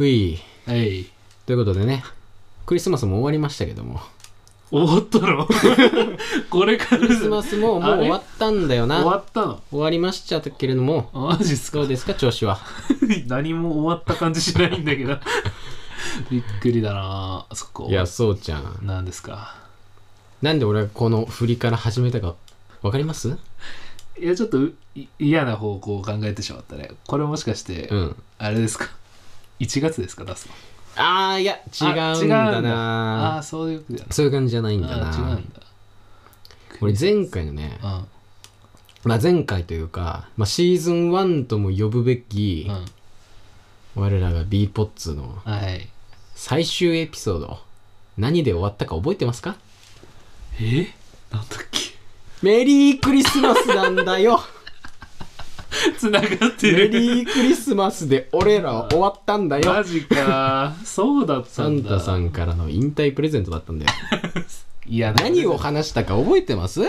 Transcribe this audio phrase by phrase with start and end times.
[0.00, 0.38] ふい。
[0.66, 1.04] はい。
[1.44, 2.02] ということでね
[2.64, 4.00] クリスマスも終わりましたけども。
[4.70, 5.46] 終わったの？
[6.48, 7.02] これから。
[7.02, 9.02] クリスマスももう終わったんだよな。
[9.02, 9.60] 終わったの？
[9.70, 11.10] 終わりましたけれども。
[11.12, 11.76] マジっすか？
[11.80, 12.14] どうですか？
[12.14, 12.60] 調子は。
[13.28, 15.18] 何も終わった感じしないんだけど。
[16.32, 17.44] びっくりだな。
[17.52, 18.78] そこいやそうちゃん。
[18.80, 19.54] 何ですか？
[20.40, 22.36] なんで俺がこの振りから始めたか
[22.80, 23.36] わかります？
[24.18, 24.60] いやちょっと
[25.18, 26.92] 嫌な方向を考えてしまったね。
[27.06, 28.16] これもしかして、うん。
[28.38, 28.88] あれですか？
[29.60, 30.54] 1月ですか出すの？
[30.96, 32.58] ああいや違うんだあ違うんだ。
[32.58, 35.60] あなあそういうそういう感じじゃないんだあー違うなんだ。
[36.80, 38.06] 俺前回のね、うん。
[39.04, 42.66] まあ、前回というか、まあ、シーズン1とも呼ぶべき、
[43.96, 44.02] うん。
[44.02, 45.88] 我らが b ポッツのはい。
[46.34, 47.58] 最終エピソード
[48.16, 49.56] 何で終わったか覚えてますか？
[50.60, 50.88] え？
[51.30, 51.80] なんだっけ？
[52.42, 54.40] メリークリスマスなんだよ
[55.98, 59.72] つながってメるリークリスマスで俺らは終わったんだよ。
[59.72, 60.74] マジか。
[60.84, 63.92] そうだったサンんだタさんからの引退プレゼントだったんだよ。
[64.86, 66.80] いや何を話したか覚えてます？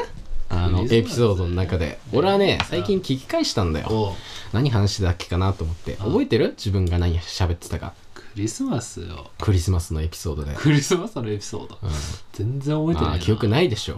[0.49, 1.99] あのエピソードの中で。
[2.11, 3.87] 俺はね最近聞き返したんだよ。
[3.89, 4.13] おう。
[4.53, 5.97] 何話してたっけかなと思って。
[5.99, 6.55] あ覚えてる？
[6.57, 7.93] 自分が何喋ってたか。
[8.15, 11.77] クリスマスよクリスマスのエピソードで、クリスマスのエピソード。
[11.83, 11.89] うん、
[12.31, 13.15] 全然覚えてないな。
[13.15, 13.95] あー記憶ないでしょ。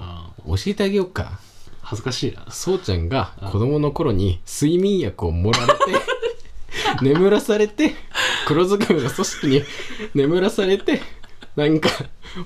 [0.48, 0.58] うん。
[0.58, 1.40] 教えてあげようか
[1.84, 2.46] 恥ずかしいな。
[2.50, 5.74] そうちゃんが子供の頃に睡眠薬をもられて
[7.04, 7.94] 眠らされて
[8.48, 9.64] 黒ずくめの組織に
[10.14, 11.02] 眠らされて
[11.56, 11.90] なんか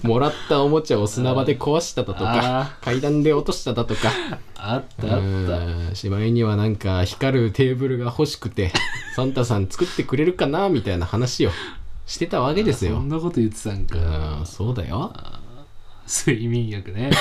[0.03, 4.11] もらったおもちゃを砂場で壊しただとかあ階段で落としただとか。
[4.57, 5.17] あったあった。
[5.17, 5.91] うん。
[5.93, 8.73] しまいにはなんか光るテーブルが欲しくて
[9.15, 11.51] サンタさん作ってくれるかなみたいな話を
[12.05, 12.95] してたわけですよ。
[12.95, 13.97] そんなこと言ってたんか。
[14.39, 15.13] うんそうだよ
[16.07, 17.11] 睡眠薬ね。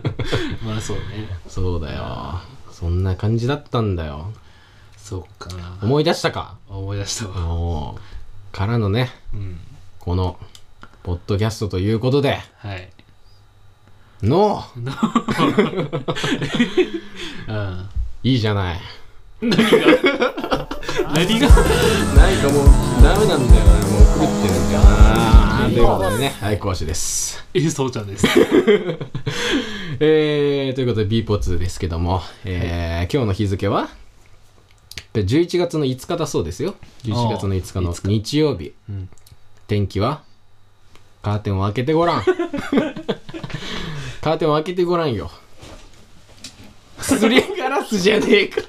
[0.64, 1.02] まあそうね。
[1.48, 2.40] そうだよ。
[2.72, 4.32] そんな感じだったんだよ。
[4.96, 5.54] そっか。
[5.56, 6.56] な思い出したか？
[6.68, 7.94] 思い出したわ。
[8.52, 9.60] からのねうん。
[9.98, 10.38] この
[11.02, 12.40] ポッドキャストということで。
[12.58, 12.88] はい。
[14.22, 14.64] の。
[17.48, 17.88] うん。
[18.22, 18.80] いいじゃない。
[19.42, 19.58] 何が？
[21.12, 21.48] 何が？
[21.48, 22.66] なんかもう
[23.02, 27.44] ダメなんだよなもう狂ってるんだよなということでねはい講師です。
[27.54, 28.26] えそうちゃんです。
[30.00, 33.88] えー、ということで b ポツですけども、えー今日の日付は
[35.14, 36.74] ？11月の5日だそうですよ。
[37.04, 38.08] 11月の5日のあー5日。
[38.08, 38.74] 日曜日。
[38.88, 39.08] うん。
[39.66, 40.22] 天気は？
[41.22, 42.22] カーテンを開けてごらん。
[44.20, 45.30] カーテンを開けてごらんよ。
[47.00, 48.62] すりガラスじゃねえか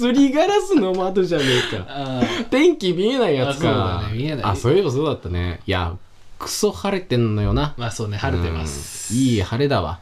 [0.00, 1.84] すりガラスの窓じゃねえか。
[1.88, 3.98] あ天気見えないやつか。
[3.98, 4.18] あそうだね。
[4.18, 4.44] 見えない。
[4.44, 5.60] あそういえばそうだったね。
[5.66, 5.96] いや
[6.38, 7.74] クソ晴れてんのよな。
[7.76, 9.12] まあそうね晴れてます。
[9.14, 9.20] うん。
[9.20, 10.00] いい晴れだわ。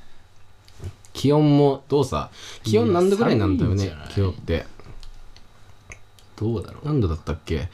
[1.13, 2.31] 気温もどうさ？
[2.63, 4.29] 気温何度ぐらいなんだよねいや寒いんじゃない？
[4.29, 4.67] 今日って。
[6.37, 6.87] どうだろう。
[6.87, 7.69] 何度だったっけ？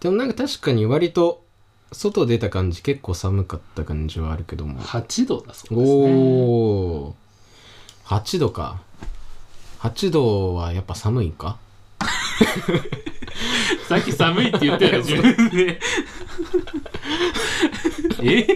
[0.00, 1.44] でもなんか確かに割と
[1.92, 4.80] 外出た感じ結構寒かった感じはあるけども。
[4.80, 6.12] 8度だそうですね。
[6.12, 6.14] お
[7.10, 8.16] おー。
[8.16, 8.80] 8度か
[9.80, 11.56] 8度はやっぱ寒いんか？
[13.88, 15.80] さっき寒いって言ったよ 自分で。
[18.22, 18.46] え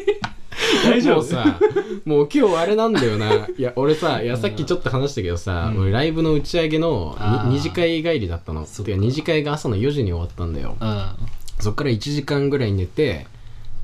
[0.84, 1.60] 大丈夫もうさ
[2.04, 3.48] もう今日あれなんだよな。
[3.56, 5.82] いや俺さいやさっきちょっと話したけどさ、うん。
[5.82, 7.48] 俺ライブの打ち上げのあー。
[7.48, 8.66] に二次会帰りだったの。
[8.66, 8.98] そってか。
[8.98, 10.76] か二次会が朝の4時に終わったんだよ。
[10.80, 11.06] うん。
[11.60, 13.26] そっから1時間ぐらい寝て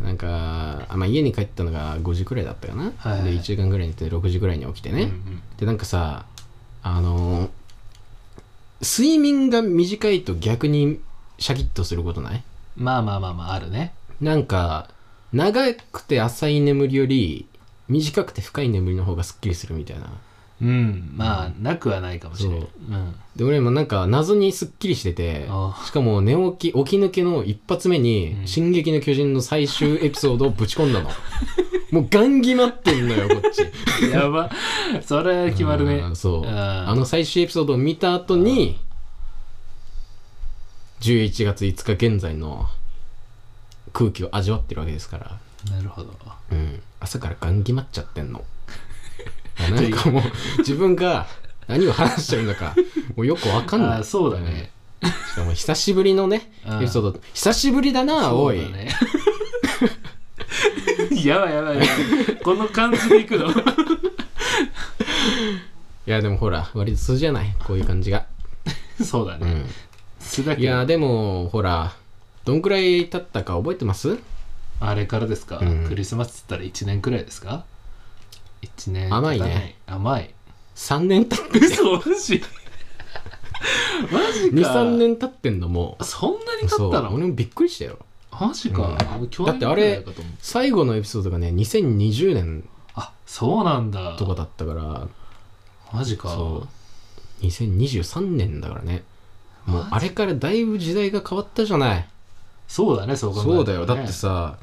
[0.02, 5.42] なんかあ、まあ、家に帰ったのが5時くらいだったかな、はいで1時間ぐらい寝て6時ぐらいに起きてね、うん。
[5.58, 6.24] でなんかさ
[6.82, 7.50] あのー
[8.82, 11.00] 睡眠が短いと逆に
[11.38, 12.42] シャキッとすることない？
[12.76, 13.92] まあまあまあまああるね。
[14.22, 14.88] なんか
[15.34, 17.46] 長くて浅い眠りより
[17.88, 20.06] 短くて深い眠りの方がすっきりするみたいな。
[20.62, 22.60] うんまあなくはないかもしれない。
[22.60, 22.70] そう。
[22.90, 23.14] うん。
[23.36, 25.82] で俺もなんか謎にすっきりしててあ。
[25.86, 31.10] しかも寝起き起き抜けの一発目にうん「進撃の巨人」の最終エピソードをぶち込んだの
[31.90, 34.10] もうガン決まってんのよ こっち。
[34.10, 34.50] やば。
[35.04, 35.96] それ決まるね。
[35.96, 36.46] うんそう。
[36.46, 38.78] ああの最終エピソードを見た後に
[41.00, 42.68] 11月5日現在の
[43.92, 45.38] 空気を味わってるわけですから。
[45.74, 46.14] なるほど。
[46.52, 48.44] うん、朝からガン決まっちゃってんの。
[49.70, 50.22] なんかもう
[50.58, 51.26] 自分が
[51.66, 52.74] 何を話してるのか
[53.14, 54.00] もうよくわかんない。
[54.00, 54.70] あそうだね。
[55.02, 55.10] うん。
[55.10, 56.78] しかも久しぶりのねうん。
[56.78, 57.20] エピソード。
[57.34, 58.60] 久しぶりだなおい。
[58.60, 58.90] そうだね
[61.28, 62.36] やばいやばいやばい。
[62.42, 63.48] この感じでいくの？
[63.50, 63.52] い
[66.06, 67.54] やでもほら割と素じゃない？
[67.64, 68.26] こういう感じが、
[69.04, 69.46] そうだね。
[69.50, 69.66] うん、
[70.18, 71.92] 素だいやでもほら
[72.44, 74.18] どんくらい経ったか覚えてます？
[74.80, 75.86] あれからですか、うん。
[75.86, 77.64] クリスマスっつったら1年くらいですか
[78.62, 79.74] ？1年甘いね経たない。
[80.00, 80.34] 甘い
[80.74, 82.42] 3年経って嘘マジ
[84.10, 84.60] マジ？
[84.64, 85.98] か23年経ってんのも。
[86.00, 87.12] そんなに経そうったの？
[87.14, 87.98] 俺もびっくりしたよ
[88.32, 89.44] マジか、うん。
[89.44, 90.04] だってあれ
[90.38, 94.16] 最後のエピソードがね2020年あそうなんだ。
[94.16, 95.08] とかだったから。
[95.92, 96.28] マジか。
[96.28, 96.66] そ
[97.42, 97.44] う。
[97.44, 99.02] 2023年だからね。
[99.66, 102.08] もうあれからだいぶ時代が変わったじゃない。
[102.66, 103.52] そうだねそう考えね。
[103.54, 103.86] そうだよ。
[103.86, 104.58] だってさ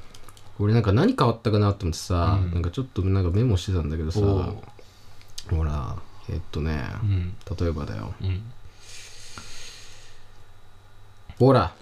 [0.60, 2.54] 俺なんか何変わったかなと思ってさ、うん。
[2.54, 4.20] なんかちょっとなんかメモしてたんだけどさ
[5.50, 5.96] ほら
[6.30, 7.36] えっとねうん。
[7.60, 8.14] 例えばだよ。
[8.22, 8.44] うん。
[11.40, 11.74] ほら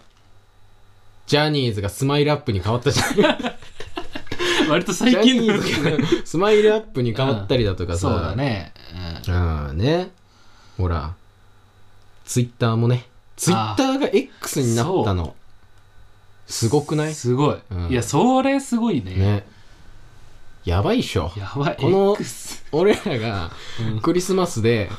[1.28, 3.16] ジャニーズがスマイルアップに変わったじゃん。
[4.70, 8.74] 割とジャ最近のニーズがスマイルアップに変わったりだとかさ、そうだね、
[9.28, 10.12] ああね。
[10.78, 11.14] ほら。
[12.26, 13.08] ツイッターもね。
[13.36, 15.36] ツイッターが X になったの。
[16.48, 17.90] すごくう、なんいすごい、うん。
[17.90, 19.16] いやそれすごいね。
[19.16, 19.48] ね。
[20.64, 21.32] やばいっしょ。
[21.38, 21.78] やばい。
[21.80, 23.52] この X 俺らが
[23.94, 24.00] うん。
[24.02, 24.90] クリスマスで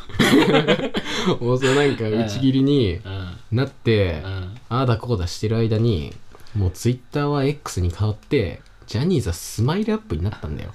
[1.40, 4.58] もうそのなんか打ち切りにうんなってうん。
[4.68, 6.14] ああだこうだしてる間に
[6.54, 10.72] もうツイッターは X に変わってジャニーズはスマイルアップになったんだよ。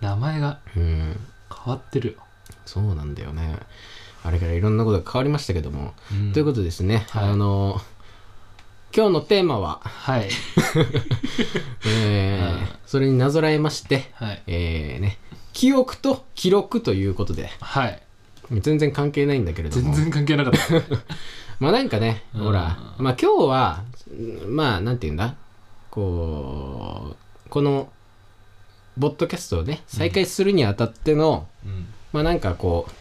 [0.00, 1.16] 名前がうん。
[1.64, 2.14] 変わってるよ、
[2.66, 3.56] そうなんだよね。
[4.24, 6.32] あれからいろんなことが変わりましたけども、うん。
[6.32, 7.28] ということでですね、はい。
[7.30, 7.80] あの
[8.94, 10.28] 今日のテーマは、はい。
[11.86, 12.68] えーうん。
[12.86, 14.42] それになぞらえまして、はい。
[14.46, 15.18] えーね、
[15.52, 17.50] 記憶と記録ということで。
[17.60, 18.02] はい。
[18.60, 19.94] 全然関係ないんだけれども。
[19.94, 20.58] 全然関係なかった
[21.62, 22.44] まあなんかね、うん。
[22.46, 23.84] ほらまあ今日は
[24.48, 25.36] まあなんて言うんだ？
[25.92, 27.14] こ
[27.46, 27.88] うこの
[28.98, 31.86] ボッドキャストをね再開するにあたっての、うん。
[32.12, 32.92] まあなんかこう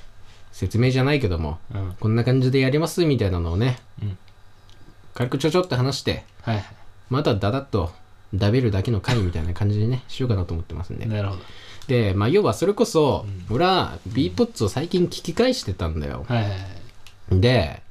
[0.51, 1.95] 説明じゃないけどもうん。
[1.99, 4.17] こんな感じでやりますみたいなのをねうん。
[5.15, 6.63] 軽くちょちょって話してはいは
[7.09, 7.91] またダダッと
[8.31, 11.05] ダベるだけの回みたいな感じにねしようかなと思ってますんで。
[11.05, 11.41] いなるほど。
[11.87, 13.55] でまあ要はそれこそ、うん。
[13.55, 16.57] 俺は b ポッツを最近聞き返してたんだよ、はいはいは
[17.31, 17.39] い。
[17.41, 17.81] で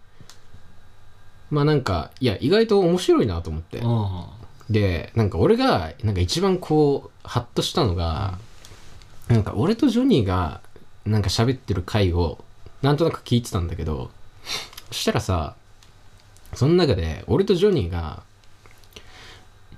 [1.51, 8.39] まあなんかいや意外と面白いなと思って、うんでなんか俺がなんか一番こうハッとしたのが、
[9.27, 10.61] なんか俺とジョニーが
[11.05, 12.45] なんか喋ってる回を
[12.83, 14.11] なんとなく聞いてたんだけど
[14.93, 15.57] そしたらさ
[16.55, 18.23] その中で俺とジョニーが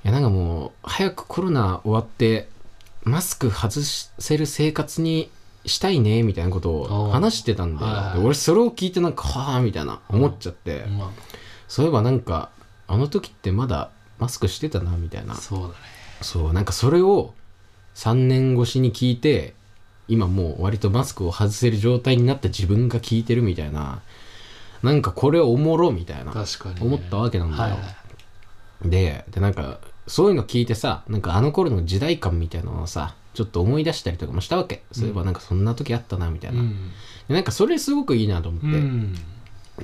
[0.05, 2.49] いやなんかもう早くコロナ終わって
[3.03, 5.31] マスク外せる生活に
[5.65, 11.13] したいねみたいなことを話してたんだよ、俺それを聞いてなんかはあみたいな思っちゃって、ま
[11.73, 12.51] そういえばなんか
[12.87, 13.89] あの時ってまだ
[14.19, 15.33] マスクしてたなみたいな。
[15.33, 15.75] あそうだね。
[16.21, 17.33] そうなんかそれを
[17.95, 19.55] 3年越しに聞いて
[20.07, 24.03] 今もう割とマスクを外せる状態になった自分が聞いてるみたいな。
[24.83, 26.33] なんかこれおもろみたいな。
[26.33, 26.81] 確かにね。
[26.83, 27.63] 思ったわけなんだよ。
[27.63, 27.79] はいは
[28.85, 28.91] い。
[28.91, 36.91] ででなんかそういうの聞いてさなんかあの頃の時代感みたいなのをさちょっと思い出したりとかもしたわけ、そういえばなんかそんな時あったなみたいな、うん。
[37.29, 39.15] でなんかそれすごくいいなと思って、うん。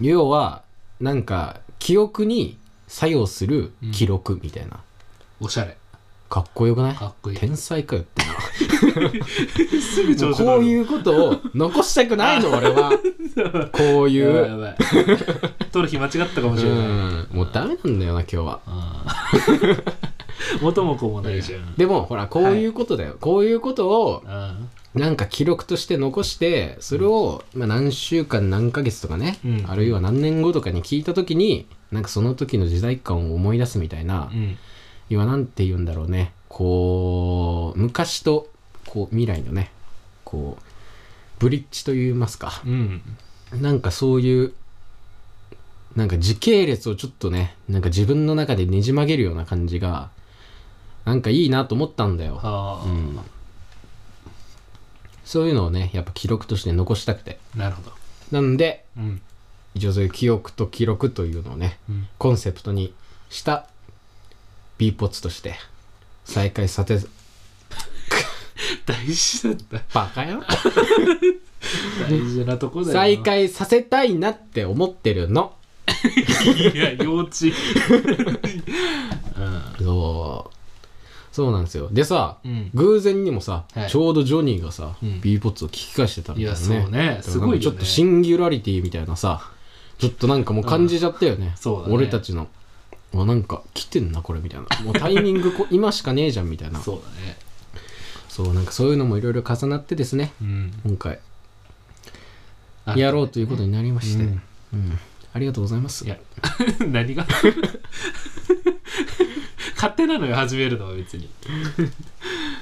[0.02, 0.61] 要は
[1.00, 4.80] なんか記憶に作用する記録みたいな、
[5.40, 5.76] おしゃれ。
[6.28, 6.94] かっこよくない？
[6.94, 7.36] かっこいい。
[7.38, 8.22] 天才かよって
[9.80, 12.90] すぐもうこういうことを残したくないの俺は。
[13.72, 14.46] こういう。
[14.46, 14.76] いやばい。
[15.72, 16.78] 取る日間違ったかもしれない。
[16.78, 17.28] うん。
[17.32, 18.60] もうダメなんだよな今日は。
[18.66, 19.78] うん
[20.62, 21.75] 元も子もないじゃん。
[21.75, 24.69] でもほらこういうことだよ、こういうことをうん
[24.99, 29.65] なんか記録として残してそれを、まあ、何週間何ヶ月とかね、うん。
[29.69, 34.59] あるいは何年後とかに聞いた時になんかその時の時代感を思い出すみたいな、うん。
[35.09, 36.33] 要はなんて言うんだろうね。
[36.49, 38.49] こう昔と
[38.87, 39.71] こう未来のね
[40.25, 40.62] こう
[41.38, 42.62] ブリッジと言いますか。
[42.67, 43.02] うん。
[43.52, 44.52] なんかそういう
[45.97, 50.11] なんか時系列をちょっとねなんか自分の中でねじ曲げるような感じが
[51.05, 52.40] なんかいいなと思ったんだよ。
[52.43, 53.19] ああ、うん
[55.28, 57.38] そういうのをねやっぱ記録として残したくて。
[57.54, 57.92] なるほど。
[58.32, 59.20] なんでうん。
[59.75, 62.08] 一応そういう記憶と記録というのをねうん。
[62.16, 62.94] コンセプトに
[63.28, 63.66] した
[64.78, 65.56] b ポッツとして
[66.25, 66.99] 再開さて
[68.87, 70.42] 大事だったバカよ。
[72.08, 72.92] 大事なとこだよ。
[72.94, 75.54] 再開させたいなって思ってるの。
[76.75, 77.49] いや幼稚。
[79.37, 79.40] う
[79.82, 80.58] んそう
[81.32, 81.88] そうなんですよ。
[81.90, 82.70] でさうん。
[82.75, 83.90] 偶然にもさ、はい。
[83.90, 85.20] ちょうどジョニーがさ、うん。
[85.20, 86.76] b ポッツを聞き返してたみいたいなね。
[86.76, 87.18] やそうね。
[87.23, 87.61] すごいよね。
[87.61, 89.50] ちょっとシンギュラリティみたいなさ
[89.99, 91.94] ちょっとなんかもう感じちゃったよね,、そうだね。
[91.94, 92.49] 俺たちの。
[93.14, 94.66] あなんか来てんなこれみたいな。
[94.85, 96.80] もうタイミングこ今しかねえじゃんみたいな。
[96.80, 97.37] そうだね。
[98.28, 100.32] そうなんかそういうのもいろいろ重なってですね。
[100.40, 100.73] うん。
[100.85, 101.18] 今回。
[102.97, 104.42] やろうということになりまして、うん。
[104.73, 104.99] うん。
[105.32, 106.06] ありがとうございます。
[106.06, 106.16] いや。
[106.87, 107.26] 何が？
[109.78, 111.30] 勝手なのよ始めるのは別に。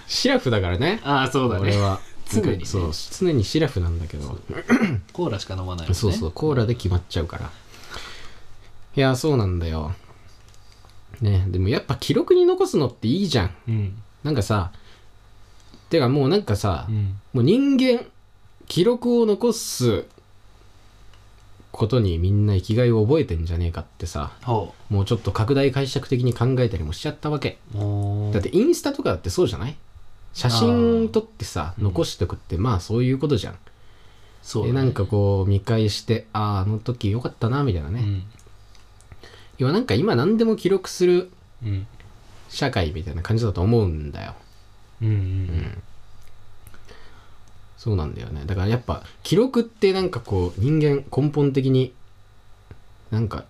[0.06, 1.00] シラフだからね。
[1.02, 1.62] ああそうだね。
[1.62, 1.98] 俺は。
[2.30, 2.64] 常にね。
[2.66, 4.38] そう常にシラフなんだけど。
[5.14, 5.94] コーラしか飲まないね。
[5.94, 7.50] そうそうコーラで決まっちゃうから。
[8.96, 9.94] いやそうなんだよ。
[11.22, 13.54] ねでもやっぱ記録に残すのっていいじゃん。
[13.66, 14.02] うん。
[14.22, 14.70] なんかさ
[15.88, 17.16] てかもうなんかさ、うん。
[17.32, 18.04] もう人間
[18.68, 20.04] 記録を残す
[21.76, 27.58] ことにみんな生きがいを覚えてんじゃねえかってさほもうちょっと拡大解釈的に考えたりもしちゃったわけ。
[28.32, 29.76] だってインスタとかだってそうじゃない？
[30.32, 33.58] 写真撮ってさうん残しておくってまあそういうことじゃん、
[34.42, 38.22] そうでなんかこう見返してあああの時よかったなみたいなね、うん。
[39.58, 41.30] 要はなんか今何でも記録する
[41.62, 41.86] うん。
[42.48, 44.34] 社会みたいな感じだと思うんだよ。
[45.02, 45.08] うん。
[45.08, 45.82] うん
[47.76, 48.42] そうなんだよね。
[48.46, 51.92] だからやっぱ記録ってなんかこう人間根本的に
[53.10, 53.44] なんか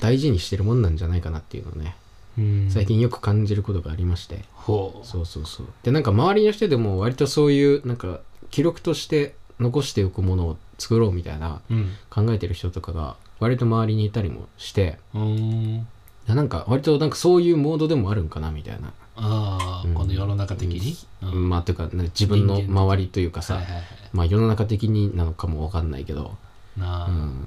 [0.00, 1.96] 大事にしてるもんなんじゃないかなっていうのをね。
[2.38, 2.70] うん。
[2.70, 4.44] 最近よく感じることがありまして。
[4.66, 5.66] そうそうそう。
[5.82, 11.92] でなんか周りの人でも割とそういうなんか記録として残しておくものを作ろうみたいなうん。
[12.08, 14.98] 考えてる人とかが割と周りにいたりもして。
[15.14, 15.86] うーん。
[16.26, 19.94] なんか割となんかそういうモードでもあるんかなみたいな、ああ、うん。
[19.94, 21.48] この世の中的に、うん。
[21.50, 23.84] まあというかね自分の周りというかさ、はいはいはい。
[24.12, 26.36] まあ世の中的になのかもわかんないけど、
[26.76, 27.46] なあ、うん、だ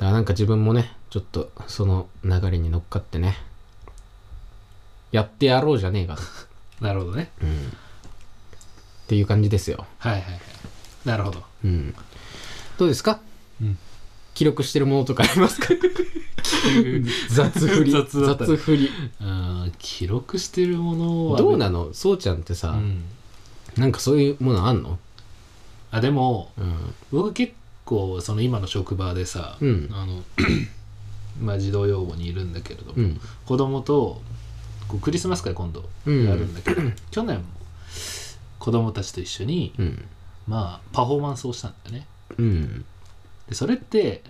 [0.00, 3.36] からなんか自分もねちょっとその流れに乗っかってね
[5.10, 6.22] やってやろうじゃねえかと、
[6.84, 7.32] なるほどね。
[7.42, 7.52] うん、っ
[9.08, 10.40] ていう感じですよ、はいはいはい。
[11.04, 11.42] なるほど。
[11.64, 11.94] うん、
[12.78, 13.18] どうですか？
[13.60, 13.78] うん。
[14.34, 15.68] 記録してるものとかありますか？
[17.28, 17.92] 雑振り。
[17.92, 18.90] 雑振り。
[19.20, 19.28] うん
[19.78, 21.92] 記録してるものはどうなの？
[21.92, 23.04] そうちゃんってさ、うん。
[23.76, 24.98] なんかそういうものあんの？
[25.90, 26.94] あでもうん。
[27.10, 27.52] 僕結
[27.84, 29.88] 構その今の職場でさ、うん。
[29.92, 30.22] あの
[31.40, 33.20] まあ児童養護にいるんだけれども、うん。
[33.46, 34.20] 子供と
[34.88, 37.44] こうクリスマス会今度うんやるんだけど、 去年も
[38.58, 40.04] 子供たちと一緒に、うん。
[40.46, 42.06] まあパフォーマンスをしたんだよね。
[42.38, 42.84] うん。
[43.48, 44.22] でそれって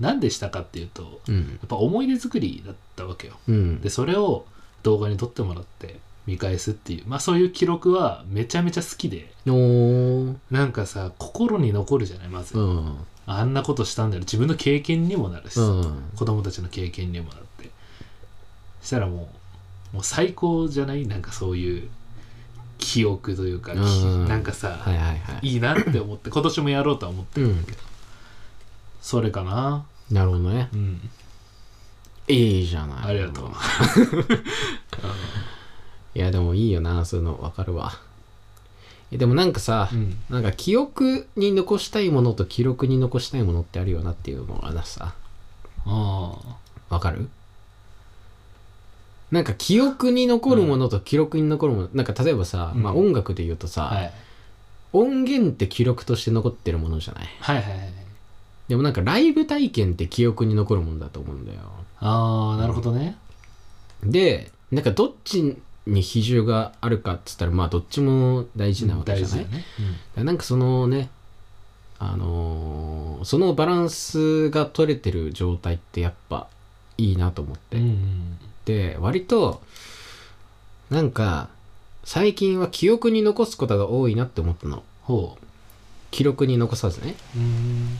[0.00, 1.36] 何でしたかっていうとうん。
[1.36, 3.34] やっぱ思い出作りだったわけよ。
[3.48, 3.80] うん。
[3.80, 4.44] でそれを
[4.82, 7.04] 動画に撮ってもらって見返すっていう。
[7.06, 9.32] まあそういう記録はめちゃめちゃ好きで。
[9.46, 10.36] おー。
[10.50, 12.96] なんかさ心に残るじゃないまず、うん。
[13.26, 14.20] あんなことしたんだよ。
[14.20, 16.10] 自分の経験にもなるしさ、うん。
[16.16, 17.70] 子供たちの経験にもなって。
[18.82, 19.28] したらも
[19.92, 21.06] うもう最高じゃない？
[21.06, 21.88] なんかそういう
[22.78, 24.28] 記憶というか、きうん。
[24.28, 25.48] なんかさ、はいはいはい。
[25.48, 27.78] いいなって思って今年もやろうとは思ってうんるんだけど、
[29.00, 29.84] それかな。
[30.10, 30.68] なるほどね。
[30.72, 31.10] うん
[32.28, 33.06] いいじゃない。
[33.08, 33.50] ありがとう。
[36.14, 37.92] いやでもいいよなそういうの分かるわ。
[39.10, 40.16] えでもなんかさ、うん。
[40.28, 45.14] なんか記憶に残したいものと記録に残したいものってあるよなっていうのがさ。
[45.86, 46.36] あ
[46.90, 47.28] わかる？
[49.30, 52.82] なんか記憶に残るものと記録に残るもの、なんか例えばさ、うん。
[52.82, 54.12] まあ音楽で言うとさ、あはい。
[54.92, 57.26] 音源って記録として残ってるものじゃない？
[57.40, 57.92] はいはいはい。
[58.68, 61.60] でもなんかライブ体験って記憶に残るものだと思うんだよ
[62.00, 63.16] ああなるほどね。
[64.02, 69.64] でなんかどっちに比重があるかっつったらまあどっちも大事なわけじゃない、大事だよ
[70.16, 71.10] ね、なんかそのね
[71.98, 76.46] あのーそのバランスが取れてる状態ってやっぱ
[76.96, 78.38] いいなと思って、うんうん。
[78.64, 79.60] で割と
[80.90, 81.48] なんか
[82.04, 84.82] 最近は記憶に残すことが多いなって思ったの。
[85.02, 85.36] ほ
[86.10, 87.16] 記録に残さずね。
[87.36, 87.98] ううん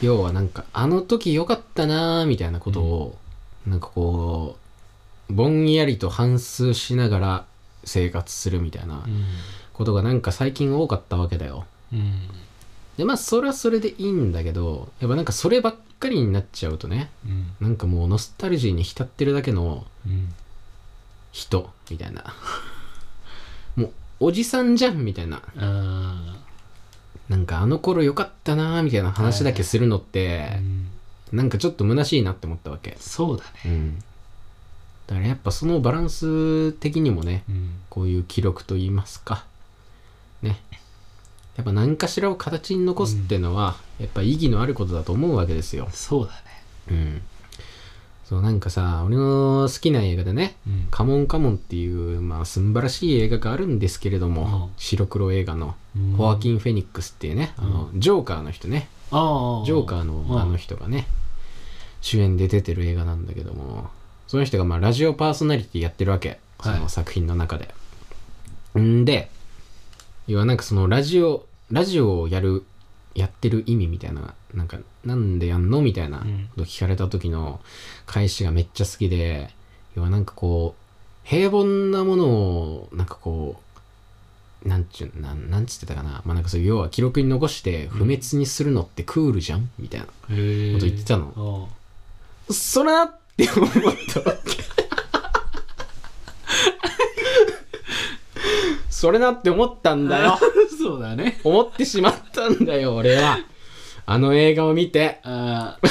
[0.00, 3.18] 要はなんかあの時良かったなーみたいなことを、
[3.66, 4.56] なんかこ
[5.28, 7.44] うぼんやりと反芻しながら
[7.84, 9.24] 生活するみたいなうん
[9.72, 11.64] ことがなんか最近多かったわけだよ。
[11.92, 12.28] うん。
[12.96, 17.46] でまあそれはそれでいいんだけどやっぱなんかそればっかりになっちゃうとねうん。
[17.60, 20.34] なんかもうノスタルジーに浸ってるだけのうん。
[21.30, 22.34] 人みたいな。
[23.76, 25.42] もうおじさんじゃんみたいな。
[25.56, 26.36] あ
[27.28, 30.60] なんかあの頃良かったなーみたいな話だけするのって
[31.32, 32.96] なんかちょっと虚しいなって思ったわけ。
[32.98, 33.50] そうだね。
[33.66, 33.98] うん。
[35.06, 37.70] だからやっぱそのバランス的にもねうん。
[37.90, 39.44] こういう記録といいますか。
[40.42, 40.58] ね。
[41.56, 45.88] やっぱ何かしらを形に残すっていうのは、やっぱ意義のあることだと思うわけですよ。
[45.92, 46.38] そうだね。
[46.90, 47.22] うん
[48.28, 50.56] そうなんかさ俺の好きな映画でね。
[50.66, 54.72] うん「カモンカモン」っていうまあ素晴らしい映画があるんですけれども、うん。
[54.76, 56.12] 白黒映画のうん。
[56.12, 58.88] ホアキン・フェニックスっていうね、あのジョーカーの人ね。
[59.10, 61.06] ああジョーカーのあの人がね
[62.02, 63.88] 主演で出てる映画なんだけども
[64.26, 66.38] その人がまあラジオパーソナリティやってるわけ。
[66.62, 66.80] そはい。
[66.80, 67.74] の作品の中で、
[68.78, 69.30] んで
[70.26, 72.64] 要はなんかそのラジオラジオをやる
[73.14, 75.80] やってる意味みたいななんかなんでやんの？
[75.82, 76.24] みたいなこ
[76.58, 77.60] と聞かれた時の
[78.06, 79.50] 返しがめっちゃ好きで
[79.96, 80.80] 要はなんかこう
[81.28, 83.60] 平凡なものをなんかこ
[84.64, 86.22] うなんちゅうなんなんつってたかな。
[86.24, 89.70] まあなんかそう要は記録に残して不滅にするのってクールじゃん？
[89.78, 91.68] みたいなこと言ってたの。
[92.48, 93.70] あそれなって思っ
[94.12, 94.58] たわけ。
[98.90, 100.32] それなって思ったんだよ。
[100.32, 100.38] あ
[100.76, 101.40] そうだね。
[101.44, 103.38] 思ってしまったんだよ俺は
[104.10, 105.20] あの映画を見て。
[105.22, 105.76] あ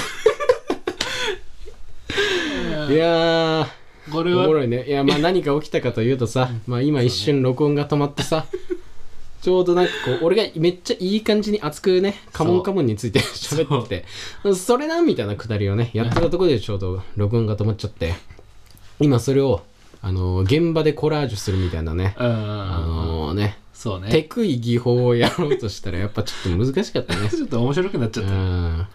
[2.89, 3.67] いやー。
[4.11, 4.45] これは。
[4.45, 4.87] おもろいね。
[4.87, 8.47] いやまあ 何か起きたかというとさ、まあ今一瞬録音が止まってさ
[9.43, 14.03] ちょうどなんかこう俺がめっちゃいい感じに熱くねカモンカモンについて喋って
[14.43, 14.55] て。
[14.55, 18.15] それなみたいなくだりをねやってたところでちょうど録音が止まっちゃって。
[18.99, 19.61] 今それを
[20.01, 22.15] あの現場でコラージュするみたいなね。
[22.17, 22.25] うん。
[22.25, 24.09] あのねそうね。
[24.09, 27.29] テクい技法をやろうとしたらやっぱちょっと難しかったね。
[27.29, 28.33] ちょっと面白くなっちゃうった。
[28.33, 28.87] ん。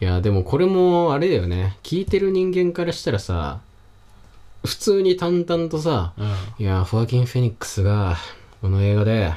[0.00, 1.76] いやでもこれもあれだよね。
[1.84, 3.60] 聞いてる人間からしたらさ
[4.64, 6.34] 普通に淡々とさうん。
[6.58, 8.16] いやフォアキン・フェニックスが
[8.60, 9.32] この映画で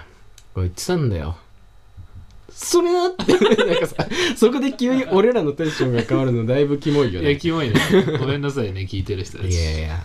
[0.55, 1.37] こう言ってたんだよ。
[2.49, 3.33] それなって
[3.65, 3.95] なんかさ
[4.35, 7.75] そこで急に俺らのテンションが変わるのだいぶキモいよいやねキモいね
[8.19, 9.51] ごめんなさいね聞いてる人たち。
[9.51, 10.03] いやいや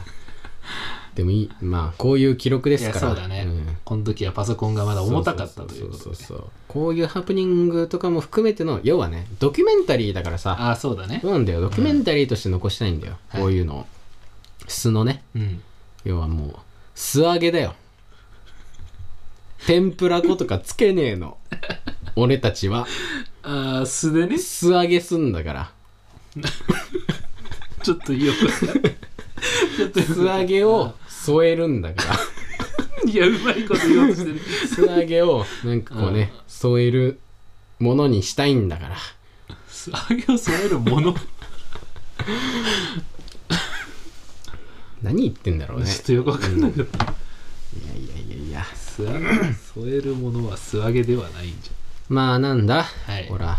[1.16, 1.50] でもいい。
[1.62, 3.00] まあこういう記録ですから。
[3.00, 3.78] そうだね、ん。
[3.84, 6.02] この時はパソコンがまだ重たかったということで。
[6.04, 10.56] そうそうこういうハプニングとかも含めての要はねドキュメンタリーだからさ。
[10.60, 11.20] ああそうだね。
[11.22, 11.62] そうなんだよ。
[11.62, 13.40] ドキュメンタリーとして残したいんだよ、はい。
[13.40, 13.86] こういうのを。
[14.68, 15.22] 素のね。
[15.34, 15.62] うん。
[16.04, 16.56] 要はもう
[16.94, 17.74] 素揚げだよ。
[19.66, 21.38] 天ぷら粉とかつけねえの。
[22.14, 22.86] 俺たちは。
[23.42, 24.36] ああ素でね。
[24.36, 25.72] 素揚げすんだから。
[27.82, 30.94] ちょっといいよちょっと素揚げを
[31.26, 32.18] 添えるんだから
[33.10, 34.40] いやうまいこと言おうとしてる。
[34.68, 37.18] 素揚げをなんかこうね添える
[37.78, 38.96] ものにしたいんだから。
[39.68, 41.14] 素揚げを添えるもの、
[45.02, 45.86] 何言ってんだろうね。
[45.86, 47.12] ちょっとよくわかんなかった、いや
[47.94, 48.64] いやいやいや。
[48.74, 49.18] 素揚げ
[49.52, 51.70] 添えるものは素揚げではないんじ
[52.08, 53.28] まあなんだ、はい。
[53.28, 53.58] ほら。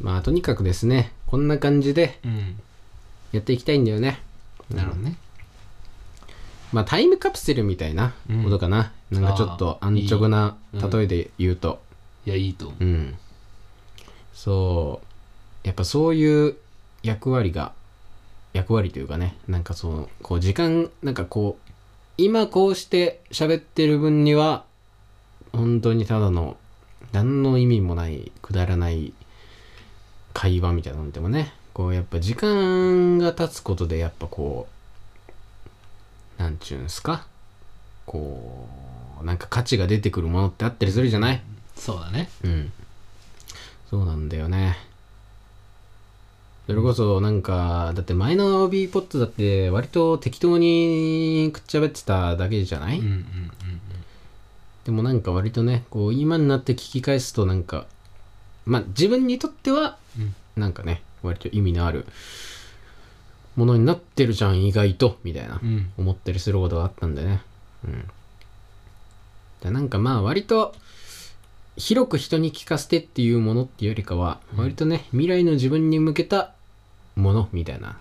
[0.00, 1.12] まあとにかくですね。
[1.26, 2.56] こんな感じでゃんうん。
[3.32, 4.20] やっていきたいんだよね。
[4.70, 5.16] なるほどね
[6.76, 8.12] まあタイムカプセルみたいな
[8.44, 11.80] ことかな、なんかちょっと安直な例えで言うと。
[12.26, 12.84] いやいいと思う。
[12.84, 13.14] うん、
[14.34, 15.00] そ
[15.64, 15.66] う。
[15.66, 16.56] やっぱそういう
[17.02, 17.72] 役割が
[18.52, 19.38] 役割というかね。
[19.48, 21.72] なんかそのこう時間なんかこう
[22.18, 24.66] 今こうして喋ってる分には
[25.52, 26.58] 本当にただの
[27.12, 29.14] 何の意味もないくだらない
[30.34, 31.54] 会話みたいなのでもね。
[31.72, 34.75] こうやっぱ時間が経つことでやっぱこう
[36.38, 37.26] なんちゅうんすか？
[38.04, 38.68] こ
[39.22, 41.42] うなんか価値が出てくるものってあったりするじゃない？
[41.76, 42.28] そうだね。
[42.44, 42.72] うん。
[43.90, 44.76] そうなんだよね。
[46.66, 53.22] それこそなんか、だって前の B ポットだって割と適当にくっちゃべってただけじゃない、うんうんうん。
[54.84, 57.86] でもなんか割とね、こう今になって聞き返すとなんか、
[58.64, 60.34] まあ自分にとってはうん。
[60.56, 62.04] なんかね、割と意味のある
[63.56, 67.42] ものになってるじゃん、意外と、みたいなうんうん思ったりすることがあったんでね。
[67.84, 68.08] うん。
[69.62, 70.74] でなんかまあ割と
[71.76, 76.52] 広く人に聞かせてっていうものっていうよりかは、うん割とね未来の自分に向けた
[77.16, 77.98] ものみたいな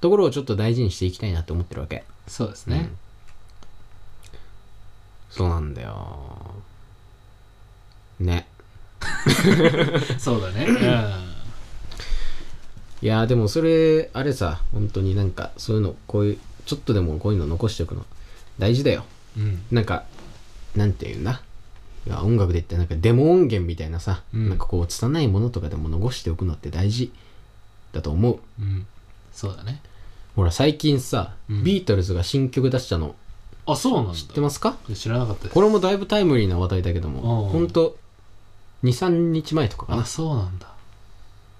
[0.00, 2.04] ところをちょっと大事にしていきたいなって思ってるわけ。
[2.26, 2.90] そうですね、
[5.30, 6.54] そうなんだよ。
[8.20, 8.46] ね。
[10.18, 10.66] そうだね
[13.04, 18.06] いやーでもそれあれさ本当になんかそういうのこういうちょっとでもこういうの残しておくの
[18.58, 19.04] 大事だよ。
[19.36, 20.04] うん、うん、なんか、
[20.74, 21.42] なんていうんだ？
[22.06, 24.48] いや音楽で言ってなんかデモ音源みたいなさ、うん。
[24.48, 27.12] なんかこう拙いものとかでも残しておくのって大事。
[27.92, 28.38] だと思う。
[28.58, 28.86] うん、
[29.34, 29.82] そうだね。
[30.34, 31.62] ほら最近さ、うん。
[31.62, 33.14] ビートルズが新曲出したの
[33.66, 34.14] あそうなんだ。
[34.14, 34.78] 知ってますか？
[34.94, 35.54] 知らなかったです。
[35.54, 37.50] これもだいぶタイムリーな話題だけども、うん。
[37.50, 37.98] ほんと
[38.82, 40.02] 2、3日前とかかな。
[40.02, 40.06] あ。
[40.06, 40.68] そうなんだ。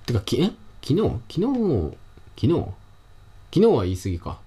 [0.06, 0.50] てか、きえ？
[0.86, 1.00] 昨日？
[1.28, 1.96] 昨日
[2.36, 2.48] 昨日？
[3.54, 4.38] 昨日は言い過ぎか。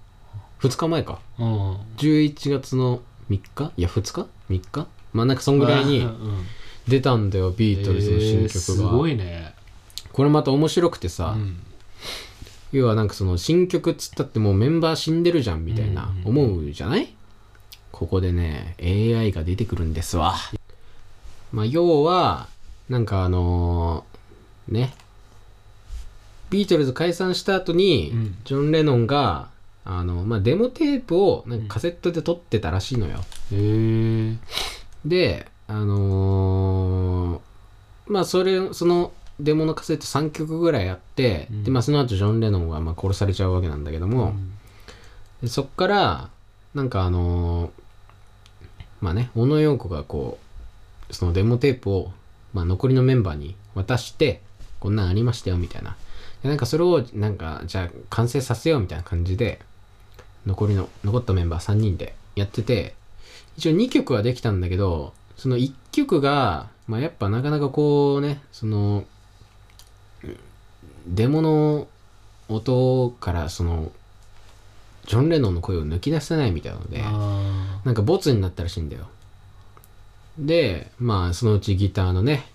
[0.60, 1.18] 2日前か。
[1.38, 1.72] うん。
[1.96, 3.72] 11月の3日？
[3.76, 4.86] いや2日 ?3 日？
[5.12, 6.06] まあなんかそんぐらいにうん。
[6.06, 6.46] うん
[6.88, 8.96] 出たんだよ、ビートルズの新えーす曲が。
[8.96, 9.52] ごいね。
[10.10, 11.60] これまた面白くてさ、うん。
[12.72, 17.14] 要はなんかその新曲っつったってもうメンバー死んでるじゃんみたいなうんうん思うじゃない、
[17.92, 20.34] ここでね AI が出てくるんですわ。
[21.52, 22.48] まあ要は
[22.88, 24.94] なんかあのーね
[26.50, 28.36] ビートルズ解散した後に、うん。
[28.44, 29.48] ジョン・レノンが
[29.84, 33.18] あの、まあ、デモテープをなんかカセットで撮ってたらしいのよ、
[33.52, 34.36] へえ
[35.04, 41.64] であのーまあそれそのデモのカセット3曲ぐらいあって、うん。
[41.64, 44.34] でまあその後ジョン・レノンはまあ殺されちゃうわけなんだけども、
[45.42, 46.30] でそっから
[46.74, 47.70] なんかあのー
[49.00, 50.38] まあね小野洋子がこ
[51.10, 52.12] うそのデモテープを、
[52.52, 54.42] まあ、残りのメンバーに渡して
[54.80, 55.96] こんなんありましたよみたいな
[56.42, 59.60] でなんかそれをなんかじゃあ完成させようみたいな感じで
[60.46, 62.94] 残りの残ったメンバー3人でやってて
[63.56, 69.04] 一応2曲はできたんだけどその1曲が、まあ、やっぱなかなかこうねその
[71.06, 71.86] デモの
[72.48, 73.92] 音からその
[75.06, 79.08] ジョン・レノンの声を抜き出せないみたいなのであなんかボツになったらしいんだよ。
[80.38, 82.46] でまあそのうちギターのね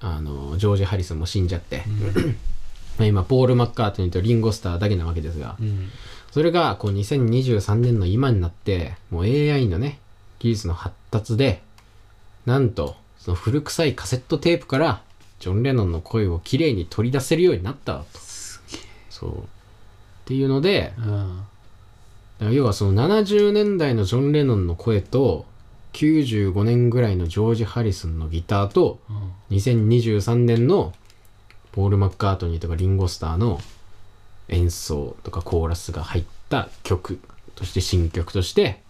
[0.00, 1.84] あのジョージ・ハリスンも死んじゃって、
[2.98, 5.88] まあ今ポール・マッカートニーとリンゴ・スターだけなわけですがーうん。
[6.30, 9.98] それがこう2023年の今になってもう AI のね
[10.38, 11.62] 技術の発達で
[12.46, 15.02] なんとその古臭いカセットテープから
[15.40, 18.06] ジョン・レノンの声をきれいに取り出せるようになったと。
[19.08, 19.38] そう。
[19.38, 19.42] っ
[20.26, 22.54] ていうのでうん。
[22.54, 25.44] 要はその70年代のジョン・レノンの声と
[25.92, 29.56] 95年ぐらいのジョージ・ハリスンのギターとうん。
[29.56, 30.92] 2023年の
[31.72, 33.60] ポール・マッカートニーとかリンゴ・スターの
[34.48, 37.20] 演奏とかコーラスが入った曲
[37.54, 38.82] として新曲として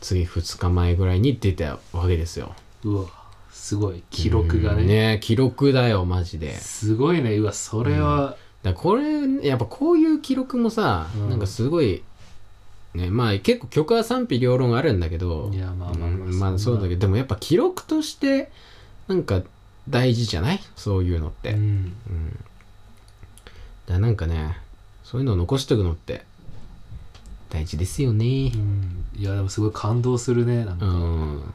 [0.00, 2.54] 次2日前ぐらいに出たわけですよ。
[2.84, 3.08] うんうわ
[3.50, 4.02] すごい。
[4.10, 6.54] 記録がうんねね記録だよマジで。
[6.54, 7.36] すごいね。
[7.36, 8.36] うわそれは。
[8.62, 11.30] だからこれやっぱこういう記録もさ、うん。
[11.30, 12.02] なんかすごい
[12.94, 18.50] ねまあ結構曲は賛否両論あるんだけどいやまあまあまあうんまあそうだけどでもやっぱ記録として
[19.08, 19.42] なんか
[19.88, 20.60] 大事じゃない？
[20.76, 21.58] そういうのって、うん。
[21.58, 22.30] うん。
[22.30, 24.58] だからなんかね
[25.02, 26.24] そういうのを残しておくのって
[27.50, 28.24] 大事ですよね。
[28.54, 29.04] うん。
[29.16, 31.54] いやでもすごい感動するねなんうかん。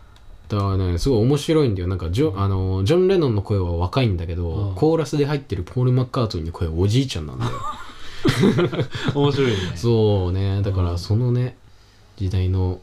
[0.49, 1.87] だからねすごい面白いんだよ。
[1.87, 4.75] なんかジョ,、あのジョン・レノンの声は若いんだけど、うん。
[4.75, 7.51] コーラスで入ってるポール・マッカートニーの声はおじいちゃんなんだよ。
[9.15, 9.57] 面白いね。
[9.75, 10.61] そうね。
[10.61, 10.85] だかうん。
[10.85, 11.57] らそのね
[12.17, 12.79] 時代の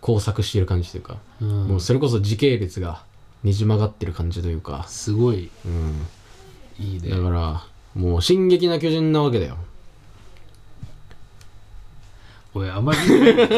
[0.00, 1.68] 工作してる感じというか、うん。
[1.68, 3.02] もうそれこそ時系列が
[3.42, 5.50] ねじ曲がってる感じというか、すごい。
[5.64, 6.06] うん、
[6.78, 7.10] いいね。
[7.10, 9.56] だからもう「進撃な巨人」なわけだよ。
[12.52, 12.98] おいあんまり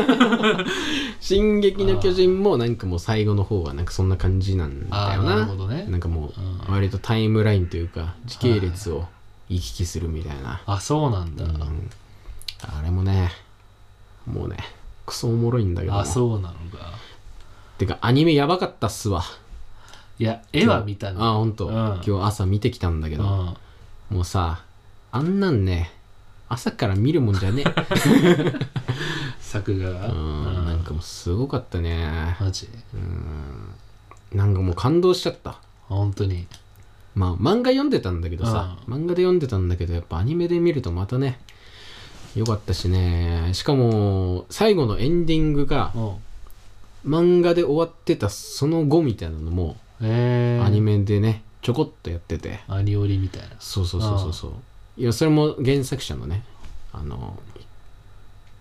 [1.20, 5.86] 「進撃の巨人」もなんかもう最後の方はなんかそんな感じなんだあーよななるほどね。
[5.88, 6.32] なんかも
[6.68, 9.06] う割とタイムラインというか時系列を
[9.48, 11.90] 行き来するみたいな、あそうなんだ、うん。
[12.62, 13.32] あれもね
[14.26, 14.58] もうね
[15.06, 16.00] クソおもろいんだけども。
[16.00, 16.92] あそうなのか。
[17.78, 19.24] てかアニメやばかったっすわ
[20.22, 21.74] いや絵は見たねあほんと、うん。
[21.74, 24.16] 今日朝見てきたんだけど、うん。
[24.16, 24.62] もうさ
[25.10, 25.90] あんなんね
[26.48, 27.64] 朝から見るもんじゃね
[29.42, 30.06] 作画が？
[30.06, 30.64] えうん。
[30.64, 32.36] なんかもうすごかったね。
[32.38, 32.68] マジ？
[34.32, 35.58] なんかもう感動しちゃった。
[35.88, 36.46] 本当に。
[37.16, 41.40] まあ漫画読んでたんだけどさ、う漫画で読んでたんだけどやっぱアニメで見るとまたね
[42.36, 43.50] よかったしね。
[43.54, 46.12] しかも最後のエンディングがうん。
[47.04, 52.60] 漫画で終わってたその後みたいなのもえー、アニメでねちょこっとやってて。
[52.68, 53.48] アニオリみたいな。
[53.60, 54.52] そうそうそうそうそう。
[54.96, 56.42] いやそれも原作者のね
[56.92, 57.38] あの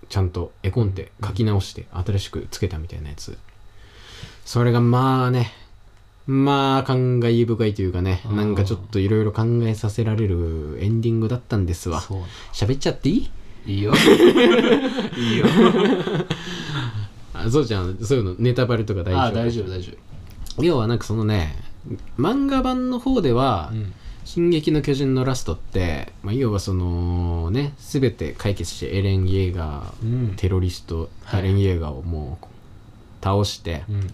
[0.10, 3.38] ちゃんと絵コンテ書き直して新しくつけたみたいなやつ。
[4.46, 5.52] それがまあね
[6.28, 12.00] まあ感慨深いというかねうんなんかちょっといろいろ考えさせられるエンディングだったんですわ。
[12.02, 13.13] そうな喋っちゃってい
[13.65, 13.74] い？
[13.74, 13.94] いいよ。
[15.17, 15.46] いいよ。
[17.34, 17.98] あそうじゃん。
[18.04, 19.22] そういうのネタバレとか大丈夫？
[19.22, 19.91] あ大丈夫大丈
[20.60, 21.56] 要はなんかそのね
[22.18, 30.34] 漫画版の方では夫うん「進撃の巨人」のラストって、まあ、要はそのね全て解決してエレン・イェーガーうん。
[30.36, 31.40] テロリスト、はい。
[31.42, 32.46] エレン・イェーガーをもう
[33.24, 34.14] 倒して、うん。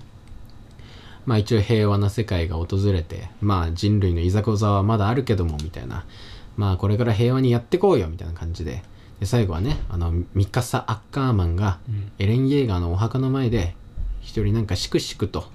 [1.26, 6.06] まあ一応平和な世界が訪れてまあ人類のいざこざはまだあるけどもみたいな。
[6.56, 8.84] まあこれから平和にやってこうよみたいな感じで。
[9.20, 12.12] で最後はねあのミカサ・アッカーマンがうん。
[12.18, 13.76] エレン・イェーガーのお墓の前で
[14.22, 15.50] 一人なんかしくしくと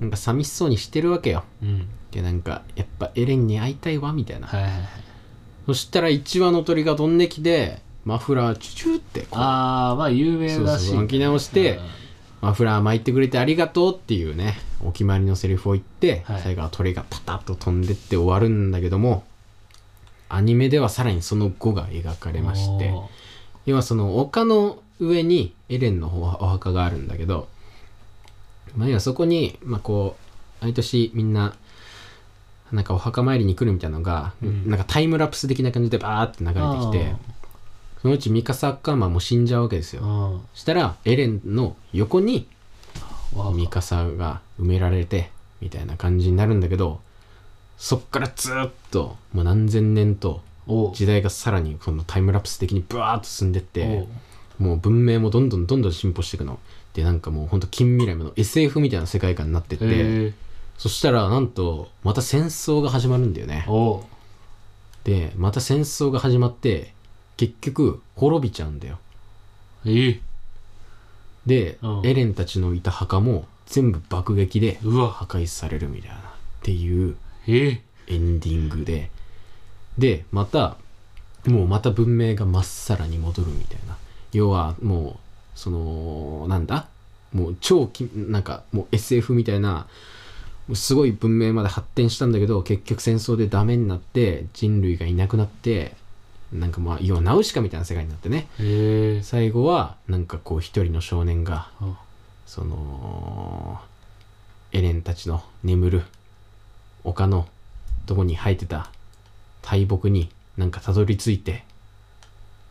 [0.00, 1.44] なんか寂しそうにしてるわけよ。
[1.62, 1.88] うん。
[2.10, 4.46] でなんかやっぱエレンに会いたいわみたいな。
[4.46, 4.82] はいはいはい。
[5.66, 10.88] そしたら1羽の鳥が飛んできてマフラーチュチュってこうああまあ有名そうだし。
[10.88, 11.80] そう巻き直して
[12.40, 16.42] マフラー巻いてくれてありがとうっていうねお決まりのセリフを言って、はい。
[16.42, 19.24] 最後は鳥がパタッと飛んでって終わるんだけども
[20.28, 22.92] アニメではさらにその後が描かれまして
[23.64, 26.08] 要はその丘の上にエレンの
[26.40, 27.48] お墓があるんだけど、
[28.74, 30.16] まあ、要はそこに、まあ、こ
[30.60, 31.54] う毎年みんな
[32.72, 34.68] なんかお墓参りに来るみたいなのが、うん。
[34.68, 37.14] なんかタイムラプス的な感じでバーって流れてきて
[38.02, 40.42] そのうちミカサ・アッカーマンも死んじゃうわけですよ。
[40.54, 42.48] したらエレンの横に
[43.34, 47.00] わミカサが埋められてみたいな感じになるんだけど
[47.78, 50.42] そっからずっともう何千年と
[50.94, 54.06] 時代がさらにこのタイムラプス的にブワーッと進んでって
[54.58, 56.58] もう文明もどんどんどんどん進歩していくの
[56.96, 60.32] でなんかもうほんと近未来の SF みたいな世界観になってって、
[60.78, 63.66] そしたらなんとまた戦争が始まるんだよね。
[65.04, 66.94] でまた戦争が始まって
[67.36, 68.98] 結局滅びちゃうんだよ。
[69.84, 70.20] ええ。
[71.44, 72.06] で、うん。
[72.06, 76.20] エレンたちのいた墓も全部爆撃で破壊されるみたいなっ
[76.62, 77.82] ていうええ。
[78.06, 79.10] エンディングで。
[79.98, 80.78] でまた
[81.44, 83.98] もうまた文明がまっさらに戻るみたいな。
[84.32, 85.25] 要はもう
[85.56, 86.86] そのなんだ？
[87.32, 89.88] もう超きなんかもう SF みたいな
[90.74, 95.96] すごい文明まで発展したんだけど結局戦争でダメになって人類がいなくなって
[96.52, 98.46] なんかまあ要はナウシカみたいな世界になってね。
[99.24, 101.98] 最後はなんかこう一人の少年があ。
[102.46, 103.80] その
[104.70, 106.02] エレンたちの眠る
[107.02, 107.48] 丘の
[108.06, 108.90] とこに生えてた
[109.62, 111.64] 大木になんかたどり着いて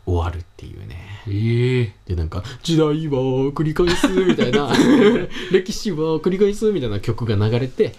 [0.05, 1.21] 終わるっていうね。
[1.27, 1.93] ええ。
[2.05, 4.71] でなんか「時代は繰り返す」みたいな
[5.51, 7.95] 「歴史は繰り返す」みたいな曲が流れて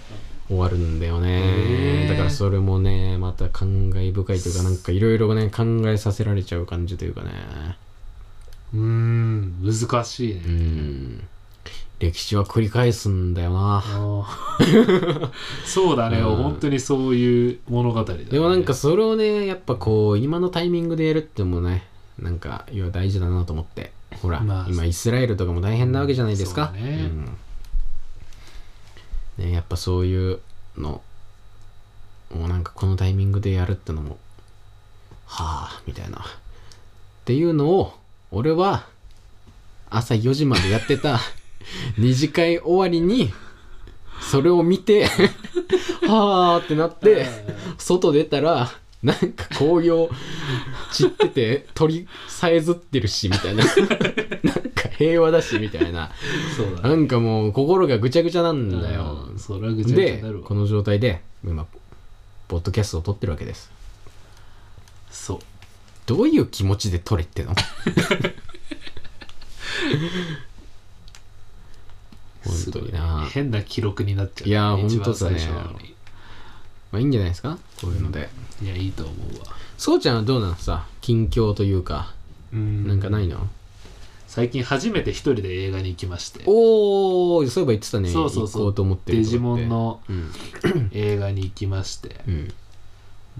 [0.49, 2.07] 終わるんだよね。
[2.09, 7.77] だからそれもねまた感慨深いというかなんかいろいろね考えさせられちゃう感じというかね。
[8.73, 11.29] うーん難しいうねん。
[11.99, 13.83] 歴史は繰り返すんだよな。
[15.64, 16.37] そうだね、うん。
[16.37, 21.85] 本当にそういう物語だ、ね、でもなんかそれをねやっぱこう今のタイミングでやるってのもね
[22.19, 23.93] なんか要は大事だなと思って。
[24.23, 27.11] ほら、まあ今イスラエルとかも大変なわけじゃないですか、そうだね。
[29.39, 29.45] うん。
[29.45, 30.41] ねやっぱそういう
[30.77, 31.03] の
[32.35, 34.19] もうなんかこのタイミングでやるってのも
[35.27, 36.19] はあみたいな。
[36.19, 36.23] っ
[37.25, 37.95] ていうのを
[38.31, 38.87] 俺は
[39.91, 41.21] 朝4時までやってた
[41.99, 43.33] 二次会終わりに
[44.21, 45.07] それを見て
[46.07, 47.27] はあってなって
[47.79, 48.71] 外出たら
[49.03, 50.09] なんか紅葉
[50.97, 53.65] 散ってて鳥さえずってるしみたいな。
[54.43, 56.11] なんか平和だしみたいな。
[56.57, 56.89] そうだね。
[56.89, 59.27] なんかもう心がぐちゃぐちゃなんだよ。
[59.31, 61.67] うんそれはぐちゃぐちゃなるわこの状態で今
[62.49, 63.71] ポッドキャストを撮ってるわけです。
[65.11, 65.39] そう。
[66.07, 67.55] どういう気持ちで撮れっての？
[72.45, 73.01] 本当にな。
[73.19, 75.41] すごい変な記録になっちゃう、いや本当だね。
[76.93, 77.59] まあいいんじゃないですか？
[77.81, 78.29] こういうので。
[78.63, 82.15] いやいいと思うわそうちゃんはどうなのさ近況というか。
[82.53, 82.87] うん。
[82.87, 83.47] なんかないの？
[84.27, 86.43] 最近初めて一人で映画に行きまして。
[86.47, 88.09] おおそういえば言ってたね。
[88.09, 88.62] そうそうそう。
[88.62, 90.31] 行こうと思ってるデジモンのうん。
[90.93, 92.17] 映画に行きまして。
[92.27, 92.55] うん。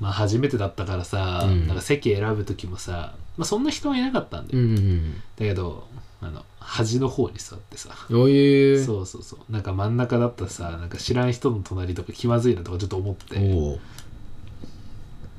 [0.01, 1.66] まあ初めてだったからさ、うん。
[1.66, 5.87] なんか席選ぶ時もさ、まあ、そんな人はいなかったんだよ、うんうんだけど
[6.22, 7.90] あの端の方に座ってさ。
[8.09, 8.83] うんおえ。
[8.83, 9.53] そうそうそう。
[9.53, 13.38] なんか真ん中だったらさなんか知らん人の隣とか気まずいなとかちょっと思って。
[13.55, 13.79] おお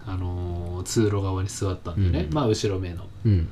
[0.07, 2.33] あのー通路側に座ったんだよね、うん。
[2.33, 3.07] まあ後ろ目の。
[3.25, 3.49] うん。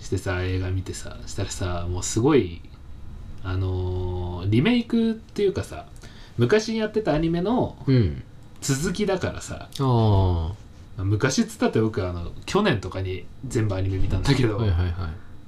[0.00, 2.60] してさ映画見てさしたらさもうすごい
[3.42, 5.86] あのーリメイクっていうかさ
[6.36, 8.22] 昔にやってたアニメのうん。
[8.60, 10.52] 続きだからさあ
[10.96, 14.92] 昔っつったって僕あの去年とかに全部アニメ見たんだけど、はいはいはい。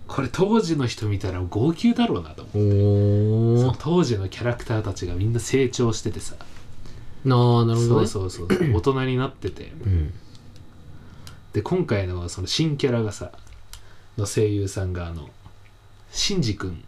[0.06, 6.36] これ当時の人見たら号泣だろうなと思その当時のキャラクターたちがみんな成長しててさ
[7.26, 8.06] なあなるほどね。
[8.06, 9.72] そうそうそう 大人になってて。
[9.84, 10.14] うん。
[11.52, 13.32] で今回のその新キャラがさ
[14.16, 15.28] の声優さんがあの
[16.12, 16.84] シンジ君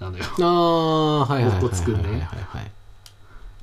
[0.00, 0.24] なのよ。
[0.40, 2.20] ああはいはいはいはいはいはい。
[2.20, 2.72] はい